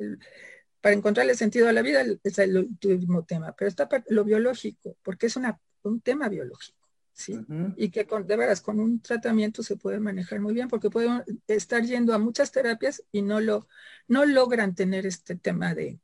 para 0.83 0.95
encontrarle 0.95 1.33
sentido 1.35 1.69
a 1.69 1.71
la 1.71 1.81
vida 1.81 2.03
es 2.25 2.39
el 2.39 2.57
último 2.57 3.23
tema, 3.23 3.55
pero 3.57 3.69
está 3.69 3.87
lo 4.09 4.25
biológico, 4.25 4.97
porque 5.01 5.27
es 5.27 5.37
una, 5.37 5.57
un 5.83 6.01
tema 6.01 6.27
biológico, 6.27 6.82
¿sí? 7.13 7.39
Y 7.77 7.89
que 7.89 8.05
con, 8.05 8.27
de 8.27 8.35
veras 8.35 8.61
con 8.61 8.79
un 8.79 8.99
tratamiento 8.99 9.63
se 9.63 9.77
puede 9.77 9.99
manejar 9.99 10.39
muy 10.39 10.53
bien, 10.53 10.67
porque 10.67 10.89
pueden 10.89 11.23
estar 11.47 11.83
yendo 11.83 12.13
a 12.13 12.19
muchas 12.19 12.51
terapias 12.51 13.03
y 13.11 13.21
no, 13.21 13.39
lo, 13.39 13.67
no 14.07 14.25
logran 14.25 14.75
tener 14.75 15.05
este 15.05 15.35
tema 15.35 15.73
de, 15.73 15.99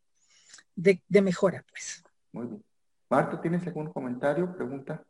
de, 0.75 1.21
mejora, 1.21 1.65
pues. 1.69 2.03
Muy 2.31 2.47
bien. 2.47 2.63
Marta, 3.09 3.41
¿tienes 3.41 3.65
algún 3.65 3.91
comentario, 3.91 4.55
pregunta? 4.55 5.03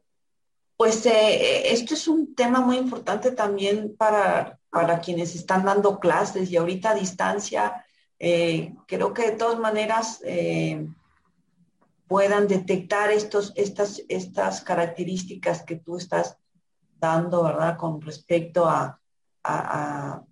Pues 0.77 1.05
eh, 1.05 1.73
esto 1.73 1.93
es 1.93 2.07
un 2.07 2.33
tema 2.33 2.61
muy 2.61 2.77
importante 2.77 3.31
también 3.31 3.95
para, 3.97 4.57
para 4.69 5.01
quienes 5.01 5.35
están 5.35 5.65
dando 5.65 5.99
clases 5.99 6.49
y 6.49 6.55
ahorita 6.55 6.91
a 6.91 6.95
distancia 6.95 7.85
eh, 8.17 8.73
creo 8.85 9.13
que 9.13 9.31
de 9.31 9.37
todas 9.37 9.59
maneras 9.59 10.21
eh, 10.25 10.87
puedan 12.09 12.47
detectar 12.47 13.11
estos, 13.11 13.53
estas, 13.55 14.01
estas 14.09 14.61
características 14.61 15.63
que 15.63 15.75
tú 15.75 15.95
estás 15.97 16.39
dando, 16.99 17.43
¿verdad? 17.43 17.77
Con 17.77 18.01
respecto 18.01 18.67
a, 18.67 18.99
a, 19.43 20.23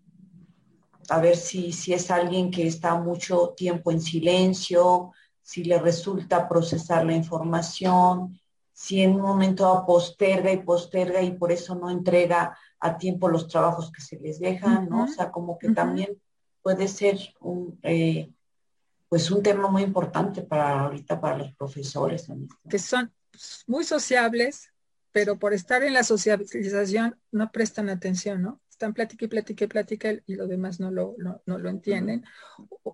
ver 1.21 1.37
si, 1.37 1.71
si 1.71 1.93
es 1.93 2.09
alguien 2.09 2.49
que 2.49 2.65
está 2.65 2.95
mucho 2.95 3.53
tiempo 3.55 3.91
en 3.91 4.01
silencio, 4.01 5.11
si 5.43 5.63
le 5.63 5.77
resulta 5.77 6.49
procesar 6.49 7.05
la 7.05 7.13
información, 7.13 8.39
si 8.73 9.03
en 9.03 9.13
un 9.13 9.21
momento 9.21 9.83
posterga 9.85 10.51
y 10.51 10.63
posterga 10.63 11.21
y 11.21 11.33
por 11.33 11.51
eso 11.51 11.75
no 11.75 11.91
entrega 11.91 12.57
a 12.79 12.97
tiempo 12.97 13.29
los 13.29 13.47
trabajos 13.47 13.91
que 13.91 14.01
se 14.01 14.19
les 14.19 14.39
dejan, 14.39 14.89
¿no? 14.89 15.03
O 15.03 15.07
sea, 15.07 15.31
como 15.31 15.59
que 15.59 15.69
también 15.69 16.19
puede 16.63 16.87
ser 16.87 17.19
un, 17.39 17.79
eh, 17.83 18.31
pues 19.09 19.31
un 19.31 19.41
tema 19.41 19.69
muy 19.69 19.83
importante 19.83 20.41
para 20.41 20.81
ahorita 20.81 21.19
para 21.19 21.37
los 21.37 21.55
profesores. 21.55 22.27
Que 22.69 22.79
son 22.79 23.11
muy 23.67 23.83
sociables, 23.83 24.71
pero 25.11 25.39
por 25.39 25.53
estar 25.53 25.83
en 25.83 25.93
la 25.93 26.03
socialización 26.03 27.17
no 27.31 27.51
prestan 27.51 27.89
atención, 27.89 28.41
¿no? 28.41 28.61
Están 28.69 28.93
plática 28.93 29.25
y 29.25 29.27
plática 29.27 29.63
y 29.63 29.67
plática 29.67 30.09
y 30.25 30.35
lo 30.35 30.47
demás 30.47 30.79
no 30.79 30.91
lo, 30.91 31.15
no, 31.17 31.57
lo 31.57 31.69
entienden. 31.69 32.23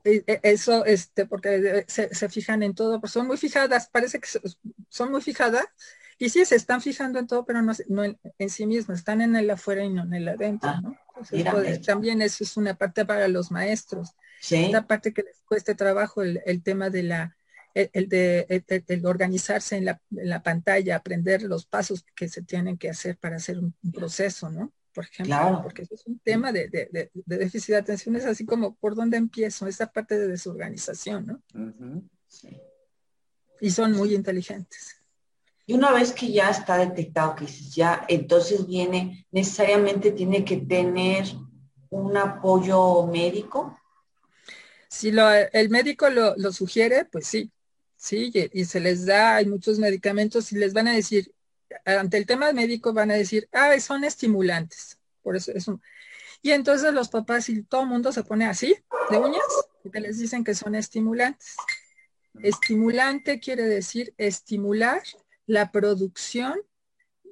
E, 0.06 0.24
eso, 0.44 0.86
este, 0.86 1.26
porque 1.26 1.84
se, 1.88 2.14
se, 2.14 2.30
fijan 2.30 2.64
en 2.64 2.74
todo, 2.74 3.02
pues 3.02 3.12
son 3.12 3.28
muy 3.28 3.36
fijadas, 3.36 3.90
parece 3.90 4.22
que 4.22 4.28
son 4.88 5.12
muy 5.12 5.22
fijadas, 5.22 5.66
y 6.18 6.30
sí, 6.30 6.46
se 6.46 6.56
están 6.56 6.82
fijando 6.82 7.20
en 7.20 7.28
todo, 7.28 7.46
pero 7.46 7.62
no, 7.62 7.74
en, 8.04 8.50
sí 8.50 8.66
mismos, 8.66 9.00
están 9.00 9.20
en 9.20 9.36
el 9.36 9.50
afuera 9.50 9.84
y 9.84 9.90
no 9.90 10.04
en 10.04 10.14
el 10.14 10.28
adentro, 10.30 10.72
Pues, 11.30 11.82
también 11.82 12.22
eso 12.22 12.44
es 12.44 12.58
una 12.58 12.76
parte 12.76 13.06
para 13.06 13.28
los 13.28 13.52
maestros. 13.52 14.12
Sí. 14.42 14.56
Esta 14.56 14.86
parte 14.86 15.14
que 15.14 15.24
les 15.24 15.40
cueste 15.42 15.76
trabajo 15.76 16.22
el, 16.22 16.64
tema 16.64 16.90
de 16.90 17.04
la, 17.04 17.38
el, 17.74 18.10
de 18.10 18.64
el, 18.88 19.06
organizarse 19.06 19.78
en 19.78 19.86
la, 19.86 20.02
en 20.12 20.30
la, 20.30 20.44
pantalla, 20.44 20.98
aprender 20.98 21.44
los 21.44 21.66
pasos 21.66 22.06
que 22.16 22.28
se 22.28 22.42
tienen 22.42 22.78
que 22.78 22.90
hacer 22.90 23.18
para 23.18 23.38
hacer 23.38 23.60
un, 23.60 23.74
proceso, 23.94 24.50
¿no? 24.50 24.74
Por 24.94 25.06
ejemplo, 25.06 25.62
porque 25.64 25.84
eso 25.84 25.96
es 25.96 26.06
un 26.06 26.20
tema 26.20 26.52
de, 26.52 26.68
de, 26.68 26.88
de, 26.92 27.10
déficit 27.26 27.70
de 27.70 27.78
atención, 27.78 28.16
es 28.16 28.26
así 28.26 28.46
como 28.46 28.76
por 28.76 28.96
dónde 28.96 29.18
empiezo, 29.18 29.66
esa 29.66 29.88
parte 29.88 30.20
de 30.20 30.28
desorganización, 30.28 31.42
¿no? 31.52 32.04
sí. 32.28 32.50
Y 33.60 33.72
son 33.72 33.94
muy 33.94 34.14
inteligentes. 34.14 35.03
Y 35.66 35.74
una 35.74 35.92
vez 35.92 36.12
que 36.12 36.32
ya 36.32 36.50
está 36.50 36.78
detectado 36.78 37.36
que 37.36 37.46
ya, 37.46 38.06
entonces 38.10 38.68
viene, 38.68 39.26
necesariamente 39.32 40.12
tiene 40.12 40.44
que 40.44 40.58
tener 40.58 41.26
un 41.90 42.18
apoyo 42.18 43.08
médico. 43.08 43.80
Si 44.90 45.12
lo, 45.12 45.30
el 45.32 45.70
médico 45.70 46.10
lo, 46.10 46.52
sugiere, 46.52 47.06
pues 47.06 47.28
sí, 47.28 47.52
sí, 47.96 48.32
y, 48.52 48.66
se 48.66 48.80
les 48.80 49.06
da, 49.06 49.38
hay 49.38 49.46
muchos 49.46 49.80
medicamentos 49.80 50.52
y 50.52 50.58
les 50.58 50.74
van 50.74 50.88
a 50.88 50.94
decir, 50.94 51.34
ante 51.86 52.18
el 52.18 52.26
tema 52.26 52.52
médico 52.52 52.94
van 52.94 53.12
a 53.12 53.16
decir, 53.16 53.48
ah, 53.54 53.80
son 53.80 54.04
estimulantes, 54.04 55.00
por 55.22 55.36
eso 55.36 55.52
es 55.54 55.68
un... 55.68 55.82
Y 56.42 56.52
entonces 56.52 56.94
los 56.94 57.08
papás 57.08 57.48
y 57.48 57.64
todo 57.64 57.84
el 57.84 57.88
mundo 57.88 58.12
se 58.12 58.24
pone 58.24 58.46
así, 58.46 58.76
de 59.10 59.18
uñas, 59.18 59.42
y 59.84 60.00
les 60.00 60.20
dicen 60.20 60.44
que 60.44 60.54
son 60.54 60.76
estimulantes. 60.76 61.56
Estimulante 62.42 63.40
quiere 63.40 63.64
decir 63.64 64.14
estimular 64.18 65.02
la 65.46 65.72
producción 65.72 66.60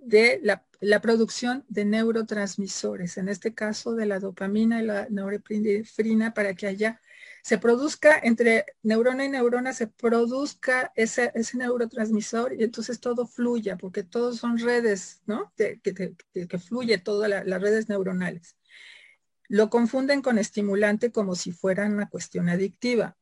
de 0.02 0.40
la, 0.44 1.02
producción 1.02 1.64
de 1.70 1.86
neurotransmisores, 1.86 3.18
en 3.18 3.30
este 3.30 3.54
caso 3.54 3.94
de 3.94 4.08
la 4.08 4.20
dopamina 4.20 4.82
y 4.82 4.86
la 4.86 5.08
norepinefrina, 5.10 6.34
para 6.34 6.56
que 6.56 6.68
haya, 6.68 7.00
se 7.44 7.58
produzca 7.58 8.20
entre 8.22 8.66
neurona 8.82 9.26
y 9.26 9.30
neurona, 9.30 9.74
se 9.74 9.88
produzca 9.88 10.92
ese, 10.96 11.32
ese 11.36 11.58
neurotransmisor 11.58 12.54
y 12.54 12.64
entonces 12.64 13.00
todo 13.00 13.28
fluya, 13.28 13.78
porque 13.78 14.04
todos 14.04 14.38
son 14.38 14.58
redes, 14.58 15.22
¿no? 15.28 15.54
Que, 15.56 15.80
que, 15.82 16.60
fluye 16.60 16.98
todas 16.98 17.30
las 17.30 17.62
redes 17.62 17.88
neuronales. 17.88 18.58
Lo 19.48 19.70
confunden 19.70 20.22
con 20.22 20.38
estimulante 20.38 21.12
como 21.12 21.36
si 21.36 21.52
fuera 21.52 21.86
una 21.86 22.10
cuestión 22.10 22.50
adictiva. 22.50 23.18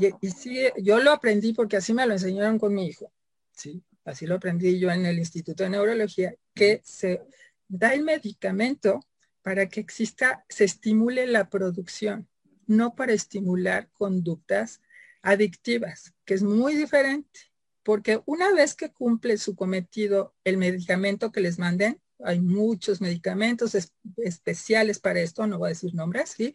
Y, 0.00 0.08
y 0.20 0.30
sí, 0.32 0.58
yo 0.82 0.98
lo 0.98 1.12
aprendí 1.12 1.52
porque 1.52 1.76
así 1.76 1.94
me 1.94 2.06
lo 2.06 2.14
enseñaron 2.14 2.58
con 2.58 2.74
mi 2.74 2.88
hijo. 2.88 3.12
¿sí? 3.52 3.84
Así 4.10 4.26
lo 4.26 4.36
aprendí 4.36 4.78
yo 4.78 4.90
en 4.90 5.06
el 5.06 5.18
Instituto 5.18 5.62
de 5.62 5.70
Neurología, 5.70 6.34
que 6.54 6.80
se 6.84 7.22
da 7.68 7.94
el 7.94 8.02
medicamento 8.02 9.00
para 9.42 9.68
que 9.68 9.80
exista, 9.80 10.44
se 10.48 10.64
estimule 10.64 11.26
la 11.26 11.48
producción, 11.48 12.28
no 12.66 12.94
para 12.94 13.12
estimular 13.12 13.88
conductas 13.92 14.80
adictivas, 15.22 16.14
que 16.24 16.34
es 16.34 16.42
muy 16.42 16.74
diferente, 16.74 17.40
porque 17.82 18.20
una 18.26 18.52
vez 18.52 18.74
que 18.74 18.92
cumple 18.92 19.38
su 19.38 19.54
cometido 19.56 20.34
el 20.44 20.56
medicamento 20.56 21.32
que 21.32 21.40
les 21.40 21.58
manden, 21.58 22.00
hay 22.22 22.40
muchos 22.40 23.00
medicamentos 23.00 23.74
especiales 24.18 24.98
para 24.98 25.20
esto, 25.20 25.46
no 25.46 25.58
voy 25.58 25.68
a 25.68 25.70
decir 25.70 25.94
nombres, 25.94 26.30
¿sí? 26.30 26.54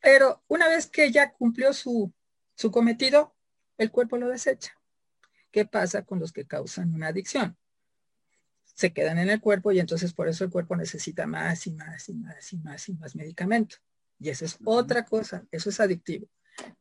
Pero 0.00 0.42
una 0.48 0.68
vez 0.68 0.86
que 0.86 1.12
ya 1.12 1.32
cumplió 1.32 1.72
su, 1.72 2.12
su 2.56 2.70
cometido, 2.70 3.34
el 3.78 3.90
cuerpo 3.90 4.16
lo 4.16 4.28
desecha. 4.28 4.76
¿Qué 5.52 5.66
pasa 5.66 6.02
con 6.02 6.18
los 6.18 6.32
que 6.32 6.46
causan 6.46 6.94
una 6.94 7.08
adicción? 7.08 7.56
Se 8.64 8.92
quedan 8.92 9.18
en 9.18 9.28
el 9.28 9.40
cuerpo 9.40 9.70
y 9.70 9.78
entonces 9.78 10.14
por 10.14 10.28
eso 10.28 10.44
el 10.44 10.50
cuerpo 10.50 10.74
necesita 10.74 11.26
más 11.26 11.66
y 11.66 11.72
más 11.72 12.08
y 12.08 12.14
más 12.14 12.52
y 12.52 12.56
más 12.56 12.88
y 12.88 12.94
más 12.94 13.14
medicamento. 13.14 13.76
Y 14.18 14.30
eso 14.30 14.46
es 14.46 14.58
otra 14.64 15.04
cosa, 15.04 15.46
eso 15.50 15.68
es 15.68 15.78
adictivo. 15.78 16.26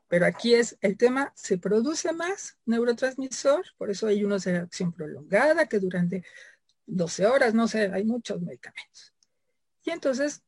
Pero 0.07 0.25
aquí 0.25 0.55
es 0.55 0.77
el 0.81 0.97
tema, 0.97 1.33
se 1.35 1.57
produce 1.57 2.13
más 2.13 2.57
neurotransmisor, 2.65 3.65
por 3.77 3.91
eso 3.91 4.07
hay 4.07 4.23
unos 4.23 4.45
de 4.45 4.57
acción 4.57 4.93
prolongada 4.93 5.65
que 5.67 5.79
durante 5.79 6.23
12 6.85 7.25
horas, 7.25 7.53
no 7.53 7.67
sé, 7.67 7.91
hay 7.91 8.05
muchos 8.05 8.41
medicamentos. 8.41 9.13
Y 9.83 9.91
entonces 9.91 10.43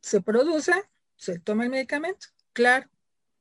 se 0.00 0.20
produce, 0.20 0.72
se 1.16 1.38
toma 1.38 1.64
el 1.64 1.70
medicamento. 1.70 2.28
Claro, 2.52 2.88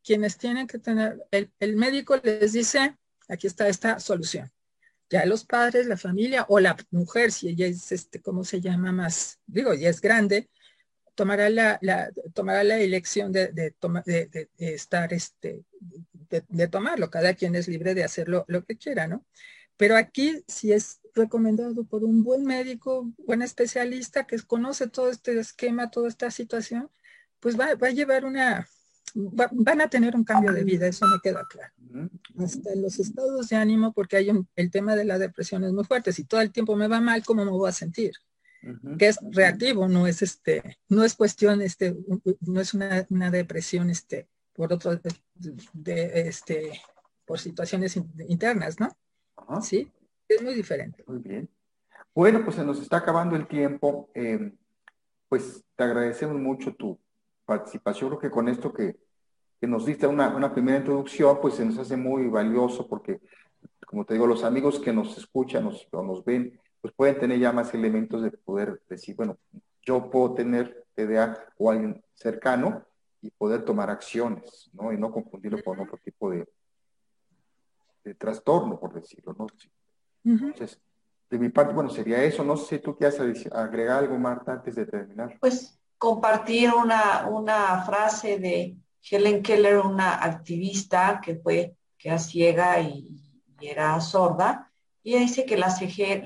quienes 0.03 0.37
tienen 0.37 0.67
que 0.67 0.79
tener, 0.79 1.25
el, 1.31 1.51
el 1.59 1.75
médico 1.75 2.17
les 2.17 2.53
dice, 2.53 2.97
aquí 3.27 3.47
está 3.47 3.67
esta 3.67 3.99
solución. 3.99 4.51
Ya 5.09 5.25
los 5.25 5.45
padres, 5.45 5.87
la 5.87 5.97
familia 5.97 6.45
o 6.49 6.59
la 6.59 6.75
mujer, 6.91 7.31
si 7.31 7.49
ella 7.49 7.67
es, 7.67 7.91
este, 7.91 8.21
¿cómo 8.21 8.43
se 8.43 8.59
llama 8.59 8.91
más? 8.91 9.39
Digo, 9.45 9.73
ya 9.73 9.89
es 9.89 10.01
grande, 10.01 10.49
tomará 11.15 11.49
la, 11.49 11.79
tomará 12.33 12.63
la 12.63 12.77
elección 12.79 13.31
de, 13.31 13.73
estar, 14.57 15.13
este, 15.13 15.63
de, 16.11 16.67
tomarlo. 16.67 17.09
Cada 17.09 17.33
quien 17.33 17.55
es 17.55 17.67
libre 17.67 17.95
de 17.95 18.03
hacerlo 18.03 18.45
lo 18.47 18.65
que 18.65 18.77
quiera, 18.77 19.07
¿no? 19.07 19.25
Pero 19.77 19.95
aquí, 19.95 20.43
si 20.47 20.73
es 20.73 20.99
recomendado 21.13 21.85
por 21.85 22.03
un 22.03 22.23
buen 22.23 22.43
médico, 22.43 23.11
buen 23.17 23.41
especialista 23.41 24.27
que 24.27 24.37
conoce 24.39 24.87
todo 24.87 25.09
este 25.09 25.39
esquema, 25.39 25.89
toda 25.89 26.09
esta 26.09 26.31
situación, 26.31 26.91
pues 27.39 27.57
va 27.59 27.69
a 27.79 27.91
llevar 27.91 28.25
una, 28.25 28.67
van 29.17 29.81
a 29.81 29.89
tener 29.89 30.15
un 30.15 30.23
cambio 30.23 30.53
de 30.53 30.63
vida, 30.63 30.87
eso 30.87 31.07
me 31.07 31.19
queda 31.21 31.45
claro. 31.49 31.73
Hasta 32.37 32.75
los 32.75 32.99
estados 32.99 33.49
de 33.49 33.55
ánimo, 33.55 33.91
porque 33.93 34.17
hay 34.17 34.29
un, 34.29 34.47
el 34.55 34.69
tema 34.69 34.95
de 34.95 35.05
la 35.05 35.17
depresión 35.17 35.63
es 35.63 35.73
muy 35.73 35.83
fuerte. 35.83 36.13
Si 36.13 36.23
todo 36.23 36.41
el 36.41 36.51
tiempo 36.51 36.75
me 36.75 36.87
va 36.87 37.01
mal, 37.01 37.23
¿cómo 37.25 37.43
me 37.43 37.51
voy 37.51 37.69
a 37.69 37.73
sentir? 37.73 38.11
Que 38.97 39.07
es 39.07 39.19
reactivo, 39.31 39.87
no 39.87 40.07
es 40.07 40.21
este, 40.21 40.77
no 40.89 41.03
es 41.03 41.15
cuestión, 41.15 41.61
este, 41.61 41.95
no 42.41 42.59
es 42.59 42.73
una, 42.73 43.05
una 43.09 43.31
depresión, 43.31 43.89
este, 43.89 44.27
por 44.53 44.73
otro, 44.73 44.99
de, 45.73 46.27
este, 46.27 46.81
por 47.25 47.39
situaciones 47.39 47.99
internas, 48.27 48.77
¿no? 48.79 48.89
Sí, 49.61 49.91
es 50.27 50.41
muy 50.43 50.53
diferente. 50.53 51.03
Muy 51.07 51.19
bien. 51.19 51.49
Bueno, 52.13 52.43
pues 52.43 52.55
se 52.55 52.65
nos 52.65 52.81
está 52.81 52.97
acabando 52.97 53.35
el 53.35 53.47
tiempo. 53.47 54.09
Eh, 54.13 54.51
pues 55.29 55.63
te 55.75 55.83
agradecemos 55.83 56.39
mucho 56.39 56.73
tu 56.75 56.99
participación. 57.45 58.09
Creo 58.09 58.19
que 58.19 58.31
con 58.31 58.49
esto 58.49 58.73
que, 58.73 58.97
que 59.59 59.67
nos 59.67 59.85
diste 59.85 60.07
una, 60.07 60.35
una, 60.35 60.53
primera 60.53 60.77
introducción, 60.77 61.39
pues 61.41 61.55
se 61.55 61.65
nos 61.65 61.77
hace 61.77 61.97
muy 61.97 62.27
valioso 62.27 62.87
porque, 62.87 63.21
como 63.85 64.05
te 64.05 64.13
digo, 64.13 64.27
los 64.27 64.43
amigos 64.43 64.79
que 64.79 64.93
nos 64.93 65.17
escuchan 65.17 65.63
nos, 65.63 65.87
o 65.91 66.03
nos 66.03 66.23
ven, 66.23 66.59
pues 66.81 66.93
pueden 66.93 67.19
tener 67.19 67.39
ya 67.39 67.51
más 67.51 67.73
elementos 67.73 68.21
de 68.21 68.31
poder 68.31 68.81
decir, 68.87 69.15
bueno, 69.15 69.37
yo 69.81 70.09
puedo 70.09 70.33
tener 70.33 70.85
TDA 70.93 71.53
o 71.57 71.71
alguien 71.71 72.03
cercano 72.13 72.85
y 73.21 73.31
poder 73.31 73.65
tomar 73.65 73.89
acciones, 73.89 74.69
¿no? 74.73 74.91
Y 74.91 74.97
no 74.97 75.11
confundirlo 75.11 75.63
con 75.63 75.79
otro 75.79 75.97
tipo 76.03 76.29
de, 76.29 76.47
de 78.03 78.13
trastorno, 78.13 78.79
por 78.79 78.93
decirlo, 78.93 79.35
¿no? 79.37 79.47
Entonces, 80.23 80.79
de 81.29 81.39
mi 81.39 81.49
parte, 81.49 81.73
bueno, 81.73 81.89
sería 81.89 82.23
eso. 82.23 82.43
No 82.43 82.57
sé 82.57 82.77
si 82.77 82.81
tú 82.81 82.95
quieres 82.95 83.19
agregar 83.51 83.99
algo, 83.99 84.17
Marta, 84.17 84.53
antes 84.53 84.75
de 84.75 84.85
terminar. 84.85 85.37
Pues 85.39 85.79
compartir 85.97 86.71
una, 86.73 87.27
una 87.27 87.83
frase 87.83 88.37
de 88.37 88.77
Helen 89.09 89.41
Keller, 89.41 89.77
una 89.77 90.23
activista 90.23 91.21
que 91.23 91.35
fue, 91.35 91.75
que 91.97 92.09
era 92.09 92.19
ciega 92.19 92.79
y, 92.81 93.07
era 93.59 93.99
sorda, 94.01 94.71
y 95.03 95.13
ella 95.13 95.21
dice 95.21 95.45
que 95.45 95.57
la, 95.57 95.75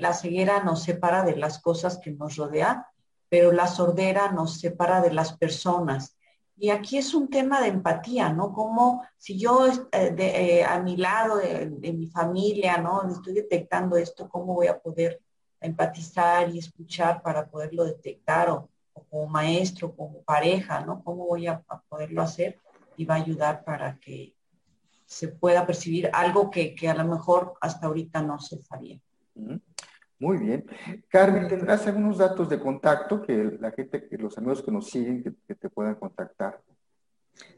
la 0.00 0.12
ceguera 0.12 0.62
nos 0.62 0.82
separa 0.82 1.22
de 1.24 1.36
las 1.36 1.60
cosas 1.60 1.98
que 1.98 2.10
nos 2.10 2.36
rodean, 2.36 2.84
pero 3.28 3.52
la 3.52 3.66
sordera 3.66 4.30
nos 4.32 4.60
separa 4.60 5.00
de 5.00 5.12
las 5.12 5.32
personas. 5.38 6.16
Y 6.56 6.70
aquí 6.70 6.98
es 6.98 7.14
un 7.14 7.28
tema 7.28 7.60
de 7.60 7.68
empatía, 7.68 8.32
¿no? 8.32 8.52
Como 8.52 9.02
si 9.16 9.38
yo 9.38 9.66
eh, 9.66 10.14
eh, 10.18 10.64
a 10.64 10.78
mi 10.80 10.96
lado, 10.96 11.38
de, 11.38 11.92
mi 11.92 12.06
familia, 12.06 12.76
¿no? 12.78 13.08
Estoy 13.08 13.32
detectando 13.32 13.96
esto, 13.96 14.28
¿cómo 14.28 14.54
voy 14.54 14.66
a 14.66 14.78
poder 14.78 15.20
empatizar 15.60 16.50
y 16.50 16.58
escuchar 16.58 17.22
para 17.22 17.46
poderlo 17.46 17.84
detectar? 17.84 18.50
O, 18.50 18.68
como 19.10 19.26
maestro, 19.26 19.94
como 19.96 20.22
pareja, 20.22 20.80
¿no? 20.80 21.02
¿Cómo 21.02 21.26
voy 21.26 21.46
a, 21.46 21.62
poderlo 21.88 22.22
hacer? 22.22 22.58
Y 22.96 23.04
va 23.04 23.14
a 23.14 23.18
ayudar 23.18 23.64
para 23.64 23.98
que 23.98 24.34
se 25.06 25.28
pueda 25.28 25.66
percibir 25.66 26.10
algo 26.12 26.50
que, 26.50 26.74
a 26.88 26.94
lo 26.94 27.04
mejor 27.04 27.54
hasta 27.60 27.86
ahorita 27.86 28.22
no 28.22 28.38
se 28.38 28.62
sabía. 28.62 28.98
Muy 30.18 30.38
bien. 30.38 30.64
Carmen, 31.08 31.48
¿tendrás 31.48 31.86
algunos 31.86 32.18
datos 32.18 32.48
de 32.48 32.60
contacto 32.60 33.22
que 33.22 33.58
la 33.60 33.72
gente, 33.72 34.08
que 34.08 34.16
los 34.16 34.36
amigos 34.38 34.62
que 34.62 34.70
nos 34.70 34.88
siguen, 34.88 35.36
que, 35.46 35.54
te 35.54 35.68
puedan 35.68 35.96
contactar? 35.96 36.60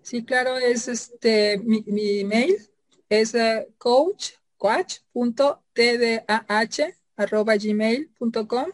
Sí, 0.02 0.24
claro, 0.24 0.56
es 0.56 0.88
este, 0.88 1.58
mi, 1.58 1.84
mi 1.86 2.20
email 2.20 2.56
es 3.08 3.34
uh, 3.34 3.70
coach, 3.76 4.32
arroba 7.16 7.56
gmail.com 7.56 8.66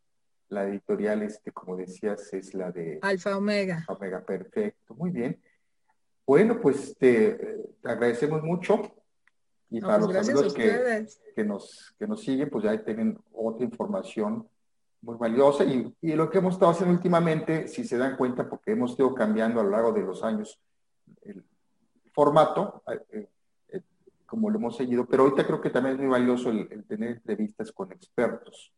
La 0.49 0.67
editorial, 0.67 1.23
este, 1.23 1.53
como 1.53 1.77
decías, 1.77 2.33
es 2.33 2.55
la 2.55 2.73
de 2.73 2.99
Alfa 3.03 3.37
Omega. 3.37 3.85
Omega, 3.89 4.25
perfecto, 4.25 4.95
muy 4.95 5.11
bien. 5.11 5.41
Bueno, 6.27 6.61
pues 6.61 6.97
te 6.99 7.39
agradecemos 7.83 8.43
mucho 8.43 8.95
y 9.71 9.81
para 9.81 9.99
pues 9.99 10.15
los 10.15 10.29
amigos 10.29 10.55
que, 10.55 11.07
que, 11.35 11.45
nos, 11.45 11.95
que 11.99 12.07
nos 12.07 12.23
siguen, 12.23 12.49
pues 12.49 12.65
ya 12.65 12.83
tienen 12.83 13.19
otra 13.33 13.65
información 13.65 14.49
muy 15.03 15.17
valiosa. 15.17 15.65
Y, 15.65 15.95
y, 16.01 16.15
lo 16.15 16.31
que 16.31 16.39
hemos 16.39 16.55
estado 16.55 16.73
haciendo 16.73 16.95
últimamente, 16.95 17.69
si 17.69 17.85
se 17.85 17.99
dan 17.99 18.17
cuenta, 18.17 18.49
porque 18.49 18.73
hemos 18.73 18.99
ido 18.99 19.15
cambiando 19.15 19.61
a 19.61 19.65
lo 19.65 19.71
largo 19.71 19.93
de 19.93 20.03
los 20.03 20.23
años 20.23 20.59
el 21.23 21.45
formato, 22.13 22.83
eh, 23.13 23.29
eh, 23.69 23.83
como 24.27 24.51
lo 24.51 24.59
hemos 24.59 24.77
seguido, 24.77 25.07
pero 25.07 25.25
ahorita 25.25 25.47
creo 25.47 25.61
que 25.61 25.71
también 25.71 25.95
es 25.95 26.01
muy 26.01 26.11
valioso 26.11 26.51
el, 26.51 26.85
tener 26.87 27.11
entrevistas 27.11 27.71
con 27.73 27.93
expertos, 27.93 28.73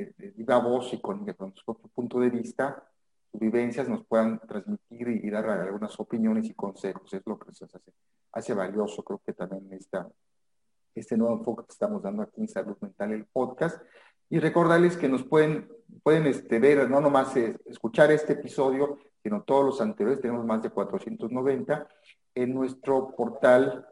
eh, 0.00 0.14
de, 0.16 0.30
viva 0.30 0.58
voz 0.58 0.92
y 0.92 1.00
con, 1.00 1.24
con 1.34 1.54
su 1.54 1.74
punto 1.94 2.20
de 2.20 2.30
vista, 2.30 2.84
sus 3.30 3.40
vivencias 3.40 3.88
nos 3.88 4.04
puedan 4.06 4.38
transmitir 4.40 5.08
y, 5.08 5.30
dar 5.30 5.48
algunas 5.48 5.98
opiniones 6.00 6.46
y 6.46 6.54
consejos. 6.54 7.12
Es 7.12 7.22
lo 7.26 7.38
que 7.38 7.52
se 7.52 7.64
hace, 7.64 7.78
hace 8.32 8.54
valioso, 8.54 9.02
creo 9.02 9.20
que 9.24 9.32
también 9.32 9.72
esta, 9.72 10.08
este 10.94 11.16
nuevo 11.16 11.36
enfoque 11.36 11.64
que 11.64 11.72
estamos 11.72 12.02
dando 12.02 12.22
aquí 12.22 12.40
en 12.40 12.48
Salud 12.48 12.76
Mental, 12.80 13.12
el 13.12 13.26
podcast. 13.26 13.82
Y 14.30 14.40
recordarles 14.40 14.96
que 14.96 15.08
nos 15.08 15.24
pueden, 15.24 15.68
pueden 16.02 16.26
este, 16.26 16.58
ver, 16.58 16.90
no 16.90 17.00
nomás 17.00 17.34
escuchar 17.36 18.12
este 18.12 18.34
episodio, 18.34 18.98
sino 19.22 19.42
todos 19.42 19.64
los 19.64 19.80
anteriores, 19.80 20.20
tenemos 20.20 20.44
más 20.44 20.62
de 20.62 20.70
490, 20.70 21.88
en 22.34 22.54
nuestro 22.54 23.14
portal 23.16 23.86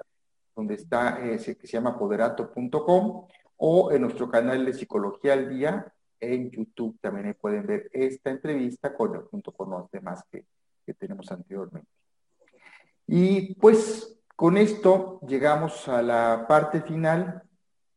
donde 0.55 0.75
está, 0.75 1.19
eh, 1.25 1.39
que 1.39 1.67
se 1.67 1.73
llama 1.73 1.99
poderato.com 1.99 3.27
o 3.59 3.93
en 3.93 4.03
nuestro 4.03 4.31
canal 4.31 4.65
de 4.65 4.73
Psicología 4.73 5.35
al 5.35 5.49
Día, 5.49 5.93
en 6.21 6.51
YouTube 6.51 6.99
también 7.01 7.37
pueden 7.41 7.67
ver 7.67 7.91
esta 7.93 8.31
entrevista 8.31 8.95
con, 8.95 9.27
junto 9.27 9.53
con 9.53 9.71
los 9.71 9.91
demás 9.91 10.23
que, 10.31 10.45
que 10.85 10.95
tenemos 10.95 11.31
anteriormente. 11.31 11.89
Y 13.07 13.55
pues 13.55 14.21
con 14.35 14.57
esto 14.57 15.21
llegamos 15.27 15.89
a 15.89 16.03
la 16.03 16.47
parte 16.49 16.83
final 16.83 17.43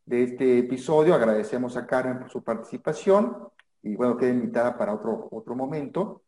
de 0.04 0.24
este 0.24 0.58
episodio. 0.58 1.14
Agradecemos 1.14 1.76
a 1.76 1.86
Karen 1.86 2.18
por 2.18 2.30
su 2.30 2.42
participación 2.42 3.48
y 3.82 3.96
bueno, 3.96 4.16
queda 4.16 4.30
invitada 4.30 4.76
para 4.76 4.94
otro, 4.94 5.28
otro 5.30 5.54
momento. 5.54 6.22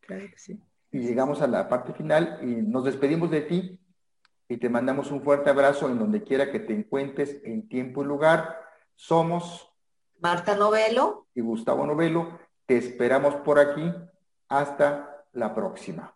Claro 0.00 0.26
que 0.30 0.38
sí. 0.38 0.60
Y 0.90 1.00
llegamos 1.00 1.42
a 1.42 1.46
la 1.46 1.68
parte 1.68 1.92
final 1.92 2.38
y 2.42 2.46
nos 2.46 2.84
despedimos 2.84 3.30
de 3.30 3.40
ti 3.42 3.80
y 4.48 4.56
te 4.58 4.68
mandamos 4.68 5.10
un 5.10 5.22
fuerte 5.22 5.50
abrazo 5.50 5.90
en 5.90 5.98
donde 5.98 6.22
quiera 6.22 6.52
que 6.52 6.60
te 6.60 6.74
encuentres 6.74 7.40
en 7.44 7.68
tiempo 7.68 8.02
y 8.02 8.06
lugar. 8.06 8.56
Somos 8.94 9.73
Marta 10.24 10.56
Novelo 10.56 11.26
y 11.34 11.42
Gustavo 11.42 11.84
Novelo 11.84 12.38
Te 12.64 12.78
esperamos 12.78 13.34
por 13.44 13.58
aquí. 13.58 13.92
Hasta 14.48 15.26
la 15.32 15.54
próxima. 15.54 16.13